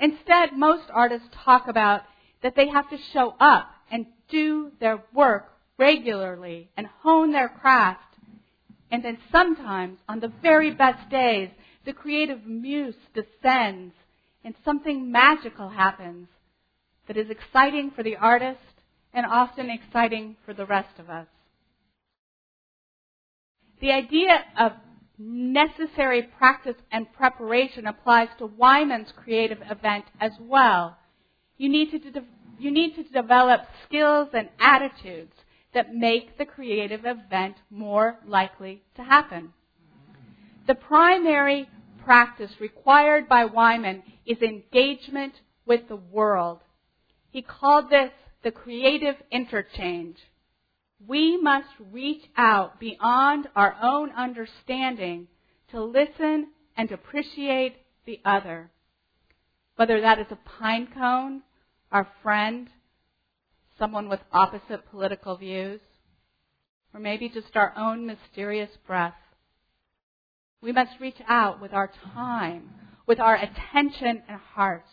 Instead, 0.00 0.52
most 0.56 0.84
artists 0.92 1.28
talk 1.44 1.68
about 1.68 2.02
that 2.42 2.54
they 2.54 2.68
have 2.68 2.88
to 2.90 2.98
show 3.12 3.34
up 3.40 3.70
and 3.90 4.06
do 4.28 4.70
their 4.80 5.02
work 5.12 5.52
regularly 5.76 6.68
and 6.76 6.86
hone 7.02 7.32
their 7.32 7.48
craft. 7.48 8.02
And 8.90 9.04
then 9.04 9.18
sometimes, 9.30 9.98
on 10.08 10.20
the 10.20 10.32
very 10.42 10.72
best 10.72 11.10
days, 11.10 11.50
the 11.84 11.92
creative 11.92 12.46
muse 12.46 12.94
descends 13.14 13.94
and 14.44 14.54
something 14.64 15.10
magical 15.10 15.68
happens 15.68 16.28
that 17.06 17.16
is 17.16 17.30
exciting 17.30 17.90
for 17.90 18.02
the 18.02 18.16
artist 18.16 18.60
and 19.12 19.26
often 19.26 19.70
exciting 19.70 20.36
for 20.44 20.54
the 20.54 20.66
rest 20.66 20.98
of 20.98 21.10
us. 21.10 21.26
The 23.80 23.92
idea 23.92 24.44
of 24.58 24.72
necessary 25.18 26.22
practice 26.22 26.76
and 26.90 27.12
preparation 27.12 27.86
applies 27.86 28.28
to 28.38 28.46
Wieman's 28.46 29.12
creative 29.12 29.58
event 29.68 30.04
as 30.20 30.32
well. 30.40 30.96
You 31.56 31.68
need 31.68 31.90
to, 31.90 31.98
de- 31.98 32.24
you 32.58 32.70
need 32.70 32.94
to 32.96 33.02
develop 33.02 33.62
skills 33.84 34.28
and 34.32 34.48
attitudes 34.60 35.34
that 35.74 35.94
make 35.94 36.38
the 36.38 36.44
creative 36.44 37.04
event 37.04 37.56
more 37.70 38.18
likely 38.26 38.82
to 38.96 39.02
happen. 39.02 39.52
The 40.66 40.74
primary 40.74 41.68
practice 42.04 42.52
required 42.60 43.28
by 43.28 43.46
Wieman 43.46 44.02
is 44.24 44.38
engagement 44.38 45.34
with 45.66 45.88
the 45.88 45.96
world. 45.96 46.60
He 47.30 47.42
called 47.42 47.90
this 47.90 48.10
the 48.42 48.50
creative 48.50 49.16
interchange. 49.30 50.16
We 51.06 51.36
must 51.40 51.68
reach 51.92 52.24
out 52.36 52.80
beyond 52.80 53.48
our 53.54 53.76
own 53.80 54.10
understanding 54.10 55.28
to 55.70 55.82
listen 55.82 56.48
and 56.76 56.90
appreciate 56.90 57.76
the 58.04 58.20
other. 58.24 58.70
Whether 59.76 60.00
that 60.00 60.18
is 60.18 60.26
a 60.30 60.38
pine 60.58 60.88
cone 60.92 61.42
our 61.90 62.06
friend, 62.22 62.68
someone 63.78 64.08
with 64.08 64.20
opposite 64.32 64.90
political 64.90 65.36
views, 65.36 65.80
or 66.92 67.00
maybe 67.00 67.28
just 67.28 67.56
our 67.56 67.72
own 67.76 68.06
mysterious 68.06 68.70
breath. 68.86 69.14
We 70.60 70.72
must 70.72 71.00
reach 71.00 71.20
out 71.28 71.60
with 71.60 71.72
our 71.72 71.90
time, 72.14 72.70
with 73.06 73.20
our 73.20 73.36
attention 73.36 74.22
and 74.28 74.40
heart. 74.54 74.84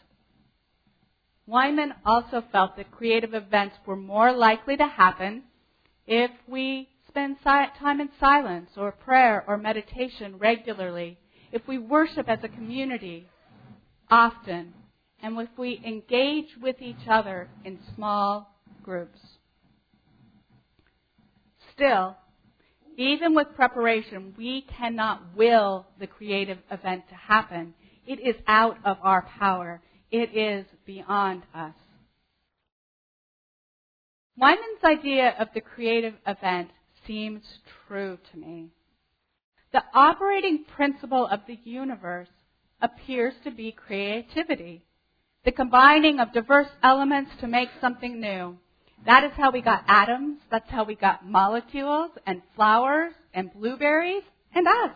Wieman 1.47 1.93
also 2.05 2.43
felt 2.51 2.77
that 2.77 2.91
creative 2.91 3.33
events 3.33 3.75
were 3.85 3.95
more 3.95 4.31
likely 4.31 4.77
to 4.77 4.87
happen 4.87 5.43
if 6.07 6.31
we 6.47 6.89
spend 7.07 7.37
time 7.43 8.01
in 8.01 8.09
silence 8.19 8.71
or 8.77 8.91
prayer 8.91 9.43
or 9.47 9.57
meditation 9.57 10.37
regularly, 10.37 11.17
if 11.51 11.61
we 11.67 11.77
worship 11.77 12.27
as 12.27 12.39
a 12.43 12.49
community 12.49 13.27
often, 14.09 14.73
and 15.21 15.37
if 15.39 15.49
we 15.57 15.81
engage 15.85 16.49
with 16.61 16.81
each 16.81 17.07
other 17.09 17.49
in 17.63 17.79
small 17.95 18.55
groups. 18.83 19.19
Still, 21.73 22.15
even 22.97 23.33
with 23.33 23.47
preparation, 23.55 24.33
we 24.37 24.61
cannot 24.61 25.35
will 25.35 25.85
the 25.99 26.07
creative 26.07 26.59
event 26.71 27.03
to 27.09 27.15
happen. 27.15 27.73
It 28.05 28.19
is 28.19 28.35
out 28.47 28.77
of 28.85 28.97
our 29.01 29.23
power. 29.39 29.81
It 30.11 30.35
is 30.35 30.65
beyond 30.85 31.43
us. 31.53 31.73
Wieman's 34.37 34.83
idea 34.83 35.33
of 35.39 35.47
the 35.53 35.61
creative 35.61 36.15
event 36.27 36.69
seems 37.07 37.43
true 37.87 38.17
to 38.31 38.37
me. 38.37 38.69
The 39.71 39.83
operating 39.93 40.65
principle 40.75 41.25
of 41.27 41.41
the 41.47 41.57
universe 41.63 42.29
appears 42.81 43.33
to 43.43 43.51
be 43.51 43.71
creativity, 43.71 44.83
the 45.45 45.51
combining 45.51 46.19
of 46.19 46.33
diverse 46.33 46.67
elements 46.83 47.31
to 47.39 47.47
make 47.47 47.69
something 47.79 48.19
new. 48.19 48.57
That 49.05 49.23
is 49.23 49.31
how 49.37 49.51
we 49.51 49.61
got 49.61 49.83
atoms, 49.87 50.39
that's 50.49 50.69
how 50.69 50.83
we 50.83 50.95
got 50.95 51.25
molecules 51.25 52.11
and 52.25 52.41
flowers 52.55 53.13
and 53.33 53.53
blueberries 53.53 54.23
and 54.53 54.67
us. 54.67 54.95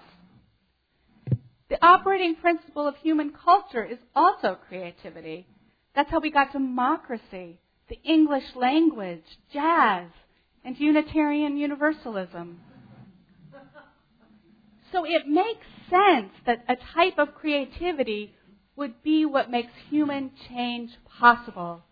The 1.70 1.86
operating 1.86 2.36
principle 2.36 2.88
of 2.88 2.96
human 2.98 3.32
culture 3.32 3.86
is 3.86 4.00
also 4.16 4.58
creativity. 4.68 5.48
That's 5.96 6.10
how 6.10 6.20
we 6.20 6.32
got 6.32 6.52
democracy, 6.52 7.60
the 7.90 8.00
English 8.04 8.56
language, 8.56 9.24
jazz, 9.52 10.08
and 10.64 10.80
Unitarian 10.80 11.58
Universalism. 11.58 12.60
So 14.92 15.06
it 15.06 15.28
makes 15.28 15.66
sense 15.90 16.32
that 16.46 16.64
a 16.68 16.76
type 16.76 17.18
of 17.18 17.36
creativity 17.36 18.34
would 18.76 19.04
be 19.04 19.26
what 19.26 19.52
makes 19.52 19.72
human 19.90 20.32
change 20.48 20.92
possible, 21.20 21.84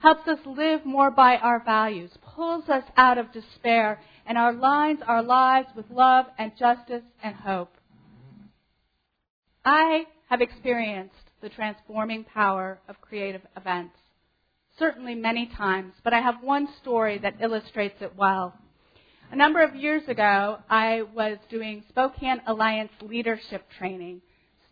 helps 0.00 0.26
us 0.26 0.38
live 0.44 0.84
more 0.84 1.10
by 1.10 1.36
our 1.36 1.62
values, 1.64 2.10
pulls 2.34 2.68
us 2.68 2.84
out 2.96 3.18
of 3.18 3.32
despair, 3.32 4.00
and 4.26 4.36
aligns 4.36 4.98
our 5.06 5.22
lives 5.22 5.68
with 5.76 5.86
love 5.90 6.26
and 6.38 6.52
justice 6.58 7.02
and 7.22 7.34
hope. 7.36 7.74
I 9.64 10.06
have 10.28 10.40
experienced 10.40 11.14
the 11.40 11.48
transforming 11.48 12.24
power 12.24 12.80
of 12.88 13.00
creative 13.00 13.42
events 13.56 13.96
certainly 14.78 15.14
many 15.14 15.46
times, 15.46 15.94
but 16.02 16.14
I 16.14 16.20
have 16.20 16.42
one 16.42 16.68
story 16.80 17.18
that 17.18 17.40
illustrates 17.40 18.00
it 18.00 18.14
well. 18.16 18.54
A 19.30 19.36
number 19.36 19.62
of 19.62 19.74
years 19.74 20.06
ago, 20.08 20.58
I 20.68 21.02
was 21.14 21.38
doing 21.48 21.84
Spokane 21.88 22.42
Alliance 22.46 22.92
leadership 23.00 23.64
training. 23.78 24.20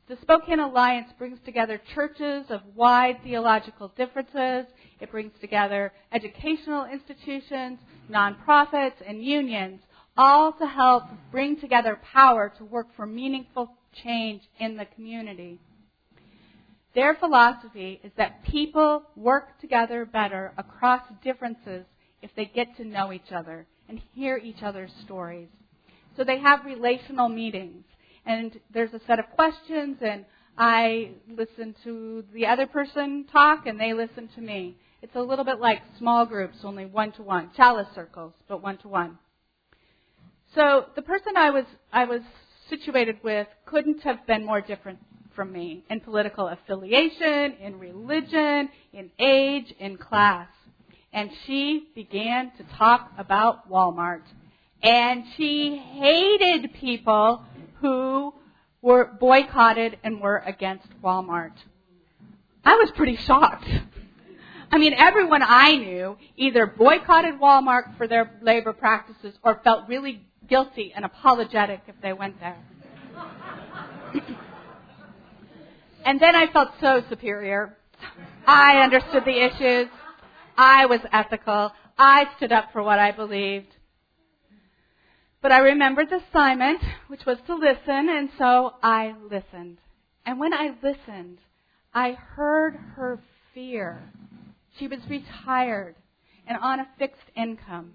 The 0.08 0.18
Spokane 0.22 0.60
Alliance 0.60 1.08
brings 1.18 1.38
together 1.44 1.80
churches 1.94 2.46
of 2.50 2.60
wide 2.74 3.22
theological 3.22 3.92
differences. 3.96 4.66
It 5.00 5.10
brings 5.10 5.32
together 5.40 5.92
educational 6.12 6.84
institutions, 6.84 7.78
nonprofits, 8.10 9.00
and 9.06 9.24
unions, 9.24 9.80
all 10.16 10.52
to 10.54 10.66
help 10.66 11.04
bring 11.30 11.60
together 11.60 11.98
power 12.12 12.52
to 12.58 12.64
work 12.64 12.88
for 12.96 13.06
meaningful 13.06 13.70
change 14.02 14.42
in 14.58 14.76
the 14.76 14.84
community. 14.84 15.58
Their 16.94 17.14
philosophy 17.14 18.00
is 18.02 18.10
that 18.16 18.42
people 18.44 19.04
work 19.14 19.60
together 19.60 20.04
better 20.04 20.52
across 20.58 21.02
differences 21.22 21.84
if 22.20 22.30
they 22.36 22.46
get 22.46 22.76
to 22.76 22.84
know 22.84 23.12
each 23.12 23.32
other 23.32 23.66
and 23.88 24.00
hear 24.12 24.36
each 24.36 24.62
other's 24.62 24.90
stories. 25.04 25.48
So 26.16 26.24
they 26.24 26.40
have 26.40 26.64
relational 26.64 27.28
meetings, 27.28 27.84
and 28.26 28.58
there's 28.72 28.92
a 28.92 29.00
set 29.06 29.20
of 29.20 29.30
questions, 29.30 29.98
and 30.00 30.24
I 30.58 31.12
listen 31.28 31.74
to 31.84 32.24
the 32.34 32.46
other 32.46 32.66
person 32.66 33.26
talk, 33.30 33.66
and 33.66 33.78
they 33.78 33.92
listen 33.92 34.28
to 34.34 34.40
me. 34.40 34.76
It's 35.00 35.14
a 35.14 35.20
little 35.20 35.44
bit 35.44 35.60
like 35.60 35.78
small 35.96 36.26
groups, 36.26 36.58
only 36.64 36.86
one 36.86 37.12
to 37.12 37.22
one, 37.22 37.50
chalice 37.56 37.88
circles, 37.94 38.34
but 38.48 38.62
one 38.62 38.78
to 38.78 38.88
one. 38.88 39.18
So 40.54 40.86
the 40.96 41.02
person 41.02 41.36
I 41.36 41.50
was 41.50 41.64
I 41.92 42.04
was 42.04 42.22
situated 42.68 43.18
with 43.22 43.46
couldn't 43.64 44.02
have 44.02 44.26
been 44.26 44.44
more 44.44 44.60
different 44.60 44.98
from 45.34 45.52
me 45.52 45.84
in 45.88 46.00
political 46.00 46.48
affiliation, 46.48 47.54
in 47.60 47.78
religion, 47.78 48.68
in 48.92 49.10
age, 49.18 49.72
in 49.78 49.96
class. 49.96 50.48
And 51.12 51.30
she 51.46 51.88
began 51.94 52.52
to 52.56 52.64
talk 52.76 53.12
about 53.18 53.70
Walmart. 53.70 54.22
And 54.82 55.24
she 55.36 55.76
hated 55.76 56.72
people 56.74 57.42
who 57.80 58.32
were 58.82 59.04
boycotted 59.04 59.98
and 60.04 60.20
were 60.20 60.38
against 60.38 60.88
Walmart. 61.02 61.52
I 62.64 62.74
was 62.76 62.90
pretty 62.92 63.16
shocked. 63.16 63.68
I 64.72 64.78
mean, 64.78 64.94
everyone 64.94 65.42
I 65.42 65.76
knew 65.76 66.16
either 66.36 66.66
boycotted 66.66 67.40
Walmart 67.40 67.96
for 67.96 68.06
their 68.06 68.38
labor 68.40 68.72
practices 68.72 69.34
or 69.42 69.60
felt 69.64 69.88
really 69.88 70.22
guilty 70.48 70.92
and 70.94 71.04
apologetic 71.04 71.80
if 71.88 71.96
they 72.00 72.12
went 72.12 72.38
there. 72.40 72.58
And 76.04 76.20
then 76.20 76.34
I 76.34 76.50
felt 76.52 76.70
so 76.80 77.02
superior. 77.08 77.76
I 78.46 78.78
understood 78.78 79.24
the 79.24 79.44
issues. 79.44 79.88
I 80.56 80.86
was 80.86 81.00
ethical. 81.12 81.72
I 81.98 82.24
stood 82.36 82.52
up 82.52 82.72
for 82.72 82.82
what 82.82 82.98
I 82.98 83.12
believed. 83.12 83.74
But 85.42 85.52
I 85.52 85.58
remembered 85.58 86.10
the 86.10 86.20
assignment, 86.28 86.80
which 87.08 87.24
was 87.26 87.38
to 87.46 87.54
listen, 87.54 88.08
and 88.08 88.30
so 88.38 88.74
I 88.82 89.14
listened. 89.30 89.78
And 90.26 90.38
when 90.38 90.52
I 90.52 90.74
listened, 90.82 91.38
I 91.94 92.12
heard 92.12 92.74
her 92.96 93.18
fear. 93.54 94.02
She 94.78 94.86
was 94.86 95.00
retired 95.08 95.96
and 96.46 96.58
on 96.58 96.80
a 96.80 96.88
fixed 96.98 97.30
income. 97.36 97.92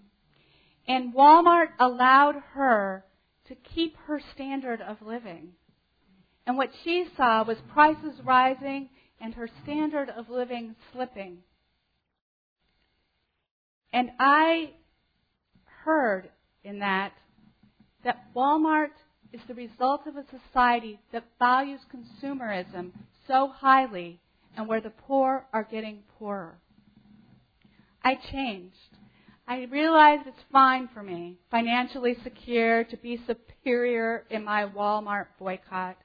And 0.87 1.13
Walmart 1.13 1.69
allowed 1.79 2.35
her 2.53 3.05
to 3.47 3.55
keep 3.55 3.95
her 4.07 4.21
standard 4.33 4.81
of 4.81 4.97
living. 5.01 5.53
And 6.47 6.57
what 6.57 6.69
she 6.83 7.05
saw 7.17 7.43
was 7.43 7.57
prices 7.73 8.19
rising 8.23 8.89
and 9.19 9.33
her 9.33 9.49
standard 9.63 10.09
of 10.09 10.29
living 10.29 10.75
slipping. 10.91 11.39
And 13.91 14.11
I 14.19 14.71
heard 15.83 16.29
in 16.63 16.79
that 16.79 17.13
that 18.03 18.33
Walmart 18.35 18.91
is 19.33 19.41
the 19.47 19.53
result 19.55 20.05
of 20.05 20.15
a 20.15 20.25
society 20.29 20.99
that 21.11 21.23
values 21.39 21.79
consumerism 21.93 22.91
so 23.27 23.47
highly 23.47 24.19
and 24.55 24.67
where 24.67 24.81
the 24.81 24.91
poor 24.91 25.45
are 25.51 25.63
getting 25.63 26.03
poorer. 26.17 26.57
I 28.03 28.15
changed. 28.31 28.75
I 29.47 29.63
realized 29.63 30.27
it's 30.27 30.37
fine 30.51 30.89
for 30.93 31.03
me, 31.03 31.37
financially 31.51 32.15
secure, 32.23 32.83
to 32.85 32.97
be 32.97 33.19
superior 33.27 34.23
in 34.29 34.43
my 34.43 34.65
Walmart 34.65 35.27
boycott. 35.39 35.97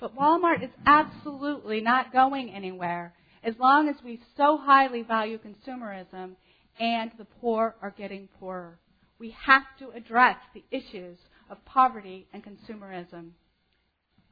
But 0.00 0.16
Walmart 0.16 0.64
is 0.64 0.70
absolutely 0.86 1.82
not 1.82 2.12
going 2.12 2.50
anywhere 2.50 3.14
as 3.44 3.54
long 3.58 3.88
as 3.88 3.96
we 4.02 4.20
so 4.36 4.56
highly 4.56 5.02
value 5.02 5.38
consumerism 5.38 6.36
and 6.78 7.10
the 7.18 7.26
poor 7.26 7.76
are 7.82 7.90
getting 7.90 8.28
poorer. 8.38 8.78
We 9.18 9.36
have 9.44 9.64
to 9.78 9.90
address 9.90 10.38
the 10.54 10.64
issues 10.70 11.18
of 11.50 11.62
poverty 11.66 12.26
and 12.32 12.42
consumerism. 12.42 13.32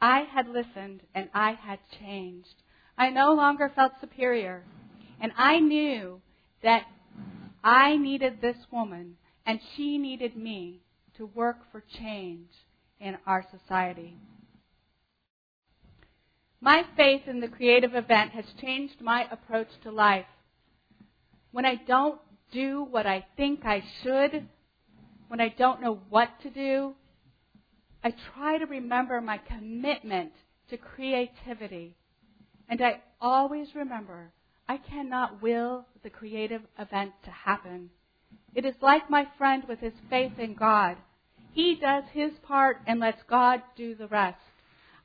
I 0.00 0.20
had 0.20 0.48
listened 0.48 1.02
and 1.14 1.28
I 1.34 1.52
had 1.52 1.80
changed. 2.00 2.62
I 2.96 3.10
no 3.10 3.34
longer 3.34 3.70
felt 3.74 3.92
superior. 4.00 4.64
And 5.20 5.32
I 5.36 5.58
knew 5.58 6.22
that 6.62 6.84
I 7.62 7.98
needed 7.98 8.40
this 8.40 8.56
woman 8.70 9.16
and 9.44 9.60
she 9.76 9.98
needed 9.98 10.34
me 10.34 10.80
to 11.18 11.26
work 11.26 11.58
for 11.70 11.84
change 11.98 12.48
in 13.00 13.18
our 13.26 13.44
society. 13.50 14.16
My 16.60 16.82
faith 16.96 17.22
in 17.28 17.40
the 17.40 17.48
creative 17.48 17.94
event 17.94 18.32
has 18.32 18.44
changed 18.60 19.00
my 19.00 19.26
approach 19.30 19.68
to 19.84 19.92
life. 19.92 20.26
When 21.52 21.64
I 21.64 21.76
don't 21.76 22.20
do 22.50 22.86
what 22.90 23.06
I 23.06 23.24
think 23.36 23.64
I 23.64 23.82
should, 24.02 24.48
when 25.28 25.40
I 25.40 25.50
don't 25.50 25.80
know 25.80 26.00
what 26.08 26.28
to 26.42 26.50
do, 26.50 26.94
I 28.02 28.12
try 28.34 28.58
to 28.58 28.66
remember 28.66 29.20
my 29.20 29.38
commitment 29.38 30.32
to 30.70 30.76
creativity. 30.76 31.96
And 32.68 32.82
I 32.82 33.02
always 33.20 33.68
remember 33.74 34.32
I 34.68 34.78
cannot 34.78 35.40
will 35.40 35.86
the 36.02 36.10
creative 36.10 36.62
event 36.78 37.12
to 37.24 37.30
happen. 37.30 37.90
It 38.54 38.64
is 38.64 38.74
like 38.82 39.08
my 39.08 39.26
friend 39.38 39.62
with 39.68 39.78
his 39.78 39.94
faith 40.10 40.38
in 40.38 40.54
God. 40.54 40.96
He 41.52 41.76
does 41.76 42.04
his 42.12 42.32
part 42.42 42.78
and 42.86 43.00
lets 43.00 43.22
God 43.28 43.62
do 43.76 43.94
the 43.94 44.08
rest. 44.08 44.38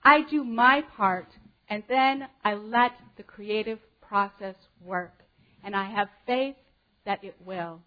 I 0.03 0.21
do 0.29 0.43
my 0.43 0.81
part 0.97 1.27
and 1.73 1.81
then 1.89 2.27
I 2.45 2.53
let 2.53 2.91
the 3.17 3.23
creative 3.23 3.79
process 3.99 4.53
work. 4.86 5.23
And 5.63 5.75
I 5.75 5.89
have 5.89 6.07
faith 6.27 6.55
that 7.03 7.23
it 7.23 7.36
will. 7.43 7.79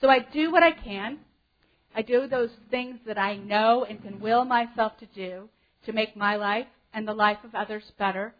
So 0.00 0.08
I 0.08 0.20
do 0.20 0.50
what 0.50 0.62
I 0.62 0.70
can. 0.70 1.18
I 1.94 2.00
do 2.00 2.26
those 2.26 2.48
things 2.70 2.98
that 3.06 3.18
I 3.18 3.36
know 3.36 3.84
and 3.84 4.02
can 4.02 4.20
will 4.20 4.46
myself 4.46 4.96
to 5.00 5.06
do 5.14 5.50
to 5.84 5.92
make 5.92 6.16
my 6.16 6.36
life 6.36 6.66
and 6.94 7.06
the 7.06 7.12
life 7.12 7.36
of 7.44 7.54
others 7.54 7.92
better. 7.98 8.34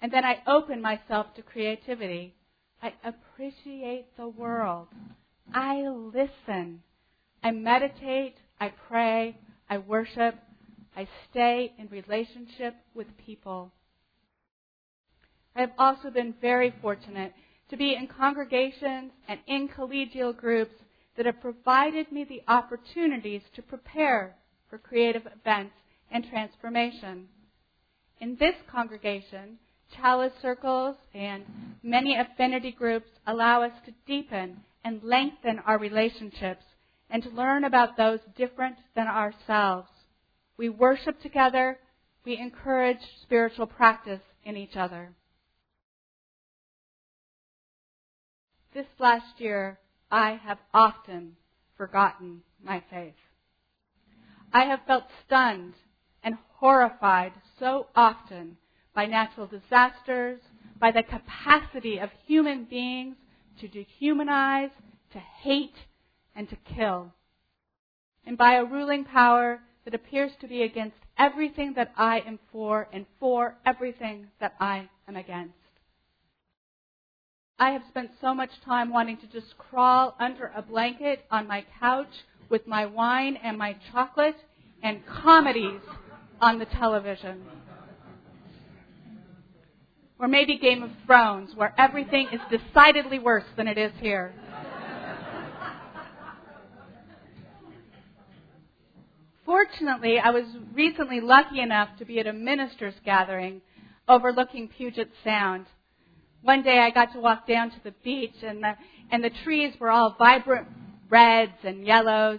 And 0.00 0.12
then 0.12 0.24
I 0.24 0.44
open 0.46 0.80
myself 0.80 1.34
to 1.34 1.42
creativity. 1.42 2.36
I 2.80 2.92
appreciate 3.02 4.16
the 4.16 4.28
world. 4.28 4.86
I 5.52 5.88
listen. 5.88 6.84
I 7.42 7.50
meditate. 7.50 8.36
I 8.60 8.72
pray. 8.86 9.36
I 9.68 9.78
worship. 9.78 10.36
I 11.00 11.08
stay 11.30 11.72
in 11.78 11.88
relationship 11.88 12.74
with 12.94 13.06
people. 13.24 13.72
I 15.56 15.60
have 15.60 15.72
also 15.78 16.10
been 16.10 16.34
very 16.42 16.74
fortunate 16.82 17.32
to 17.70 17.78
be 17.78 17.94
in 17.94 18.06
congregations 18.06 19.10
and 19.26 19.40
in 19.46 19.70
collegial 19.70 20.36
groups 20.36 20.74
that 21.16 21.24
have 21.24 21.40
provided 21.40 22.12
me 22.12 22.24
the 22.24 22.42
opportunities 22.48 23.40
to 23.54 23.62
prepare 23.62 24.36
for 24.68 24.76
creative 24.76 25.22
events 25.24 25.72
and 26.10 26.26
transformation. 26.28 27.28
In 28.20 28.36
this 28.38 28.56
congregation, 28.70 29.58
chalice 29.96 30.34
circles 30.42 30.96
and 31.14 31.44
many 31.82 32.18
affinity 32.18 32.72
groups 32.72 33.08
allow 33.26 33.62
us 33.62 33.72
to 33.86 33.94
deepen 34.06 34.60
and 34.84 35.02
lengthen 35.02 35.60
our 35.60 35.78
relationships 35.78 36.64
and 37.08 37.22
to 37.22 37.30
learn 37.30 37.64
about 37.64 37.96
those 37.96 38.20
different 38.36 38.76
than 38.94 39.06
ourselves. 39.06 39.88
We 40.60 40.68
worship 40.68 41.22
together. 41.22 41.78
We 42.26 42.36
encourage 42.36 42.98
spiritual 43.22 43.66
practice 43.66 44.20
in 44.44 44.58
each 44.58 44.76
other. 44.76 45.14
This 48.74 48.84
last 48.98 49.40
year, 49.40 49.78
I 50.10 50.32
have 50.32 50.58
often 50.74 51.36
forgotten 51.78 52.42
my 52.62 52.84
faith. 52.90 53.14
I 54.52 54.64
have 54.64 54.80
felt 54.86 55.04
stunned 55.26 55.76
and 56.22 56.36
horrified 56.58 57.32
so 57.58 57.86
often 57.96 58.58
by 58.94 59.06
natural 59.06 59.46
disasters, 59.46 60.40
by 60.78 60.90
the 60.90 61.02
capacity 61.02 61.96
of 61.96 62.10
human 62.26 62.64
beings 62.64 63.16
to 63.60 63.66
dehumanize, 63.66 64.72
to 65.14 65.20
hate, 65.20 65.86
and 66.36 66.50
to 66.50 66.56
kill, 66.76 67.14
and 68.26 68.36
by 68.36 68.56
a 68.56 68.64
ruling 68.66 69.04
power 69.04 69.62
that 69.84 69.94
appears 69.94 70.32
to 70.40 70.48
be 70.48 70.62
against 70.62 70.96
everything 71.18 71.74
that 71.74 71.92
I 71.96 72.20
am 72.20 72.38
for 72.52 72.88
and 72.92 73.06
for 73.18 73.56
everything 73.64 74.26
that 74.40 74.54
I 74.60 74.88
am 75.08 75.16
against. 75.16 75.54
I 77.58 77.70
have 77.72 77.82
spent 77.88 78.10
so 78.20 78.34
much 78.34 78.50
time 78.64 78.90
wanting 78.90 79.18
to 79.18 79.26
just 79.26 79.58
crawl 79.58 80.16
under 80.18 80.50
a 80.56 80.62
blanket 80.62 81.24
on 81.30 81.46
my 81.46 81.64
couch 81.78 82.08
with 82.48 82.66
my 82.66 82.86
wine 82.86 83.36
and 83.42 83.58
my 83.58 83.76
chocolate 83.92 84.36
and 84.82 85.04
comedies 85.06 85.82
on 86.40 86.58
the 86.58 86.64
television. 86.64 87.44
Or 90.18 90.28
maybe 90.28 90.58
Game 90.58 90.82
of 90.82 90.90
Thrones, 91.06 91.50
where 91.54 91.74
everything 91.78 92.28
is 92.32 92.40
decidedly 92.50 93.18
worse 93.18 93.44
than 93.56 93.68
it 93.68 93.78
is 93.78 93.92
here. 94.00 94.32
Fortunately, 99.50 100.16
I 100.20 100.30
was 100.30 100.44
recently 100.74 101.18
lucky 101.18 101.58
enough 101.58 101.88
to 101.98 102.04
be 102.04 102.20
at 102.20 102.28
a 102.28 102.32
minister's 102.32 102.94
gathering 103.04 103.62
overlooking 104.06 104.68
Puget 104.68 105.10
Sound. 105.24 105.66
One 106.42 106.62
day 106.62 106.78
I 106.78 106.90
got 106.90 107.14
to 107.14 107.20
walk 107.20 107.48
down 107.48 107.70
to 107.70 107.76
the 107.82 107.92
beach 108.04 108.36
and 108.44 108.62
the, 108.62 108.74
and 109.10 109.24
the 109.24 109.32
trees 109.42 109.74
were 109.80 109.90
all 109.90 110.14
vibrant 110.16 110.68
reds 111.08 111.58
and 111.64 111.84
yellows. 111.84 112.38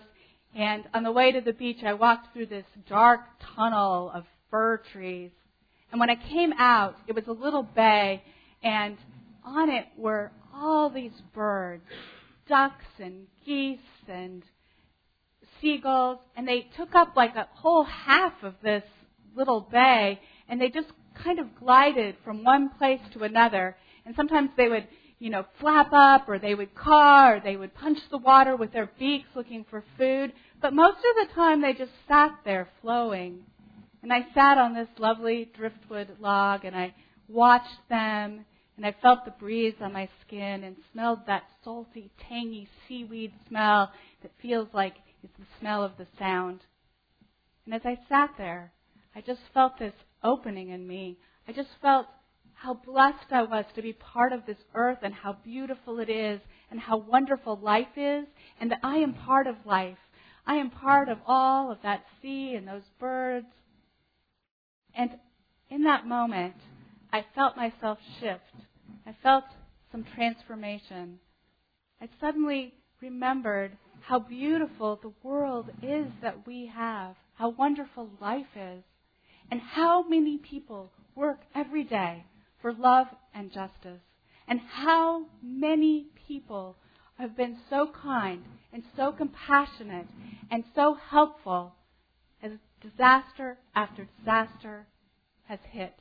And 0.55 0.85
on 0.93 1.03
the 1.03 1.11
way 1.11 1.33
to 1.33 1.41
the 1.41 1.51
beach, 1.51 1.83
I 1.85 1.95
walked 1.95 2.31
through 2.31 2.45
this 2.45 2.63
dark 2.87 3.19
tunnel 3.57 4.09
of 4.15 4.23
fir 4.49 4.77
trees. 4.93 5.31
And 5.91 5.99
when 5.99 6.09
I 6.09 6.15
came 6.15 6.53
out, 6.53 6.95
it 7.07 7.13
was 7.13 7.27
a 7.27 7.33
little 7.33 7.63
bay, 7.63 8.23
and 8.63 8.95
on 9.43 9.69
it 9.69 9.87
were 9.97 10.31
all 10.55 10.89
these 10.89 11.21
birds 11.33 11.83
ducks 12.47 12.85
and 12.99 13.27
geese 13.45 13.79
and 14.07 14.43
seagulls, 15.61 16.19
and 16.35 16.47
they 16.47 16.67
took 16.75 16.95
up 16.95 17.15
like 17.15 17.35
a 17.35 17.47
whole 17.53 17.83
half 17.83 18.33
of 18.43 18.55
this 18.63 18.83
little 19.35 19.61
bay, 19.71 20.19
and 20.49 20.59
they 20.59 20.69
just 20.69 20.87
kind 21.23 21.39
of 21.39 21.55
glided 21.55 22.15
from 22.23 22.43
one 22.43 22.69
place 22.77 22.99
to 23.13 23.23
another. 23.23 23.75
And 24.05 24.15
sometimes 24.15 24.49
they 24.57 24.67
would, 24.67 24.87
you 25.19 25.29
know, 25.29 25.45
flap 25.59 25.89
up, 25.93 26.27
or 26.27 26.39
they 26.39 26.55
would 26.55 26.75
caw, 26.75 27.29
or 27.29 27.39
they 27.39 27.55
would 27.55 27.73
punch 27.75 27.99
the 28.09 28.17
water 28.17 28.55
with 28.55 28.73
their 28.73 28.89
beaks 28.99 29.29
looking 29.35 29.65
for 29.69 29.83
food. 29.97 30.33
But 30.61 30.73
most 30.73 30.97
of 30.97 31.27
the 31.27 31.33
time 31.33 31.61
they 31.61 31.73
just 31.73 31.91
sat 32.07 32.31
there 32.43 32.67
flowing. 32.81 33.39
And 34.03 34.11
I 34.11 34.25
sat 34.33 34.57
on 34.57 34.73
this 34.73 34.89
lovely 34.97 35.51
driftwood 35.55 36.17
log, 36.19 36.65
and 36.65 36.75
I 36.75 36.93
watched 37.27 37.87
them, 37.89 38.45
and 38.77 38.85
I 38.85 38.95
felt 39.01 39.25
the 39.25 39.31
breeze 39.31 39.75
on 39.79 39.93
my 39.93 40.09
skin, 40.25 40.63
and 40.63 40.75
smelled 40.91 41.19
that 41.27 41.43
salty, 41.63 42.09
tangy 42.27 42.67
seaweed 42.87 43.31
smell 43.47 43.91
that 44.23 44.31
feels 44.41 44.67
like 44.73 44.95
it's 45.23 45.37
the 45.37 45.45
smell 45.59 45.83
of 45.83 45.97
the 45.97 46.07
sound. 46.17 46.61
And 47.65 47.73
as 47.73 47.81
I 47.85 47.97
sat 48.09 48.31
there, 48.37 48.71
I 49.15 49.21
just 49.21 49.41
felt 49.53 49.77
this 49.77 49.93
opening 50.23 50.69
in 50.69 50.87
me. 50.87 51.17
I 51.47 51.51
just 51.51 51.69
felt 51.81 52.07
how 52.53 52.75
blessed 52.75 53.31
I 53.31 53.43
was 53.43 53.65
to 53.75 53.81
be 53.81 53.93
part 53.93 54.33
of 54.33 54.45
this 54.45 54.57
earth 54.73 54.99
and 55.01 55.13
how 55.13 55.37
beautiful 55.43 55.99
it 55.99 56.09
is 56.09 56.39
and 56.69 56.79
how 56.79 56.97
wonderful 56.97 57.59
life 57.61 57.97
is 57.97 58.25
and 58.59 58.71
that 58.71 58.79
I 58.83 58.97
am 58.97 59.13
part 59.13 59.47
of 59.47 59.55
life. 59.65 59.97
I 60.45 60.55
am 60.55 60.69
part 60.69 61.09
of 61.09 61.17
all 61.25 61.71
of 61.71 61.79
that 61.83 62.03
sea 62.21 62.55
and 62.55 62.67
those 62.67 62.87
birds. 62.99 63.47
And 64.93 65.11
in 65.69 65.83
that 65.83 66.05
moment, 66.05 66.55
I 67.11 67.25
felt 67.35 67.57
myself 67.57 67.97
shift. 68.19 68.65
I 69.05 69.15
felt 69.23 69.45
some 69.91 70.05
transformation. 70.15 71.19
I 72.01 72.09
suddenly 72.19 72.73
remembered 73.01 73.77
how 74.01 74.19
beautiful 74.19 74.99
the 75.01 75.13
world 75.23 75.69
is 75.81 76.07
that 76.21 76.45
we 76.45 76.67
have, 76.67 77.15
how 77.35 77.49
wonderful 77.49 78.09
life 78.19 78.55
is, 78.55 78.83
and 79.49 79.61
how 79.61 80.07
many 80.07 80.37
people 80.37 80.91
work 81.15 81.39
every 81.55 81.83
day 81.83 82.25
for 82.61 82.73
love 82.73 83.07
and 83.33 83.51
justice, 83.51 84.01
and 84.47 84.59
how 84.59 85.25
many 85.41 86.07
people 86.27 86.75
have 87.17 87.35
been 87.37 87.57
so 87.69 87.87
kind 88.01 88.43
and 88.73 88.83
so 88.95 89.11
compassionate 89.11 90.07
and 90.49 90.63
so 90.75 90.95
helpful 91.09 91.73
as 92.41 92.51
disaster 92.81 93.57
after 93.75 94.07
disaster 94.19 94.87
has 95.45 95.59
hit. 95.71 95.93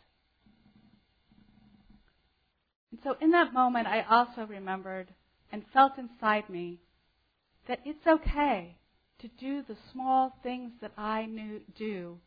And 2.90 3.00
so 3.04 3.16
in 3.20 3.30
that 3.32 3.52
moment, 3.52 3.86
I 3.86 4.02
also 4.02 4.46
remembered 4.46 5.08
and 5.52 5.62
felt 5.72 5.98
inside 5.98 6.48
me 6.48 6.80
that 7.66 7.80
it's 7.84 8.06
okay 8.06 8.76
to 9.20 9.28
do 9.38 9.62
the 9.62 9.76
small 9.92 10.32
things 10.42 10.72
that 10.80 10.92
I 10.96 11.26
knew, 11.26 11.60
do 11.76 12.18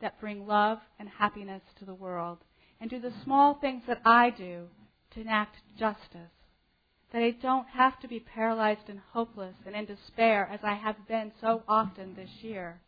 that 0.00 0.20
bring 0.20 0.46
love 0.46 0.78
and 0.98 1.08
happiness 1.08 1.62
to 1.78 1.84
the 1.84 1.94
world, 1.94 2.38
and 2.80 2.90
do 2.90 3.00
the 3.00 3.12
small 3.24 3.54
things 3.54 3.82
that 3.86 4.02
I 4.04 4.30
do 4.30 4.66
to 5.14 5.20
enact 5.20 5.56
justice. 5.78 6.32
That 7.12 7.22
I 7.22 7.30
don't 7.30 7.68
have 7.68 8.00
to 8.00 8.08
be 8.08 8.20
paralyzed 8.20 8.88
and 8.88 9.00
hopeless 9.12 9.54
and 9.64 9.76
in 9.76 9.84
despair 9.84 10.48
as 10.50 10.60
I 10.62 10.74
have 10.74 11.06
been 11.06 11.32
so 11.40 11.62
often 11.68 12.14
this 12.14 12.42
year. 12.42 12.80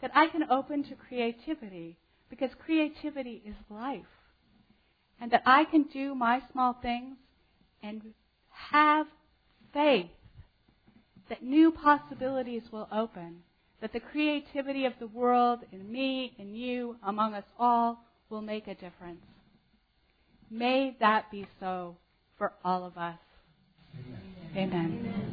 That 0.00 0.10
I 0.14 0.28
can 0.28 0.50
open 0.50 0.84
to 0.84 0.94
creativity 0.94 1.96
because 2.28 2.50
creativity 2.64 3.42
is 3.44 3.54
life. 3.70 4.04
And 5.20 5.30
that 5.30 5.42
I 5.46 5.64
can 5.64 5.84
do 5.84 6.14
my 6.14 6.42
small 6.52 6.74
things 6.74 7.16
and 7.82 8.02
have 8.50 9.06
faith 9.72 10.10
that 11.28 11.42
new 11.42 11.70
possibilities 11.70 12.62
will 12.72 12.88
open, 12.92 13.42
that 13.80 13.92
the 13.92 14.00
creativity 14.00 14.84
of 14.84 14.94
the 14.98 15.06
world 15.06 15.60
in 15.72 15.90
me, 15.90 16.34
in 16.38 16.54
you, 16.54 16.96
among 17.02 17.34
us 17.34 17.44
all 17.58 18.04
will 18.30 18.42
make 18.42 18.66
a 18.66 18.74
difference. 18.74 19.24
May 20.50 20.96
that 21.00 21.30
be 21.30 21.46
so 21.60 21.96
for 22.36 22.52
all 22.64 22.84
of 22.84 22.96
us. 22.96 23.18
Amen. 24.56 24.98
Amen. 25.00 25.27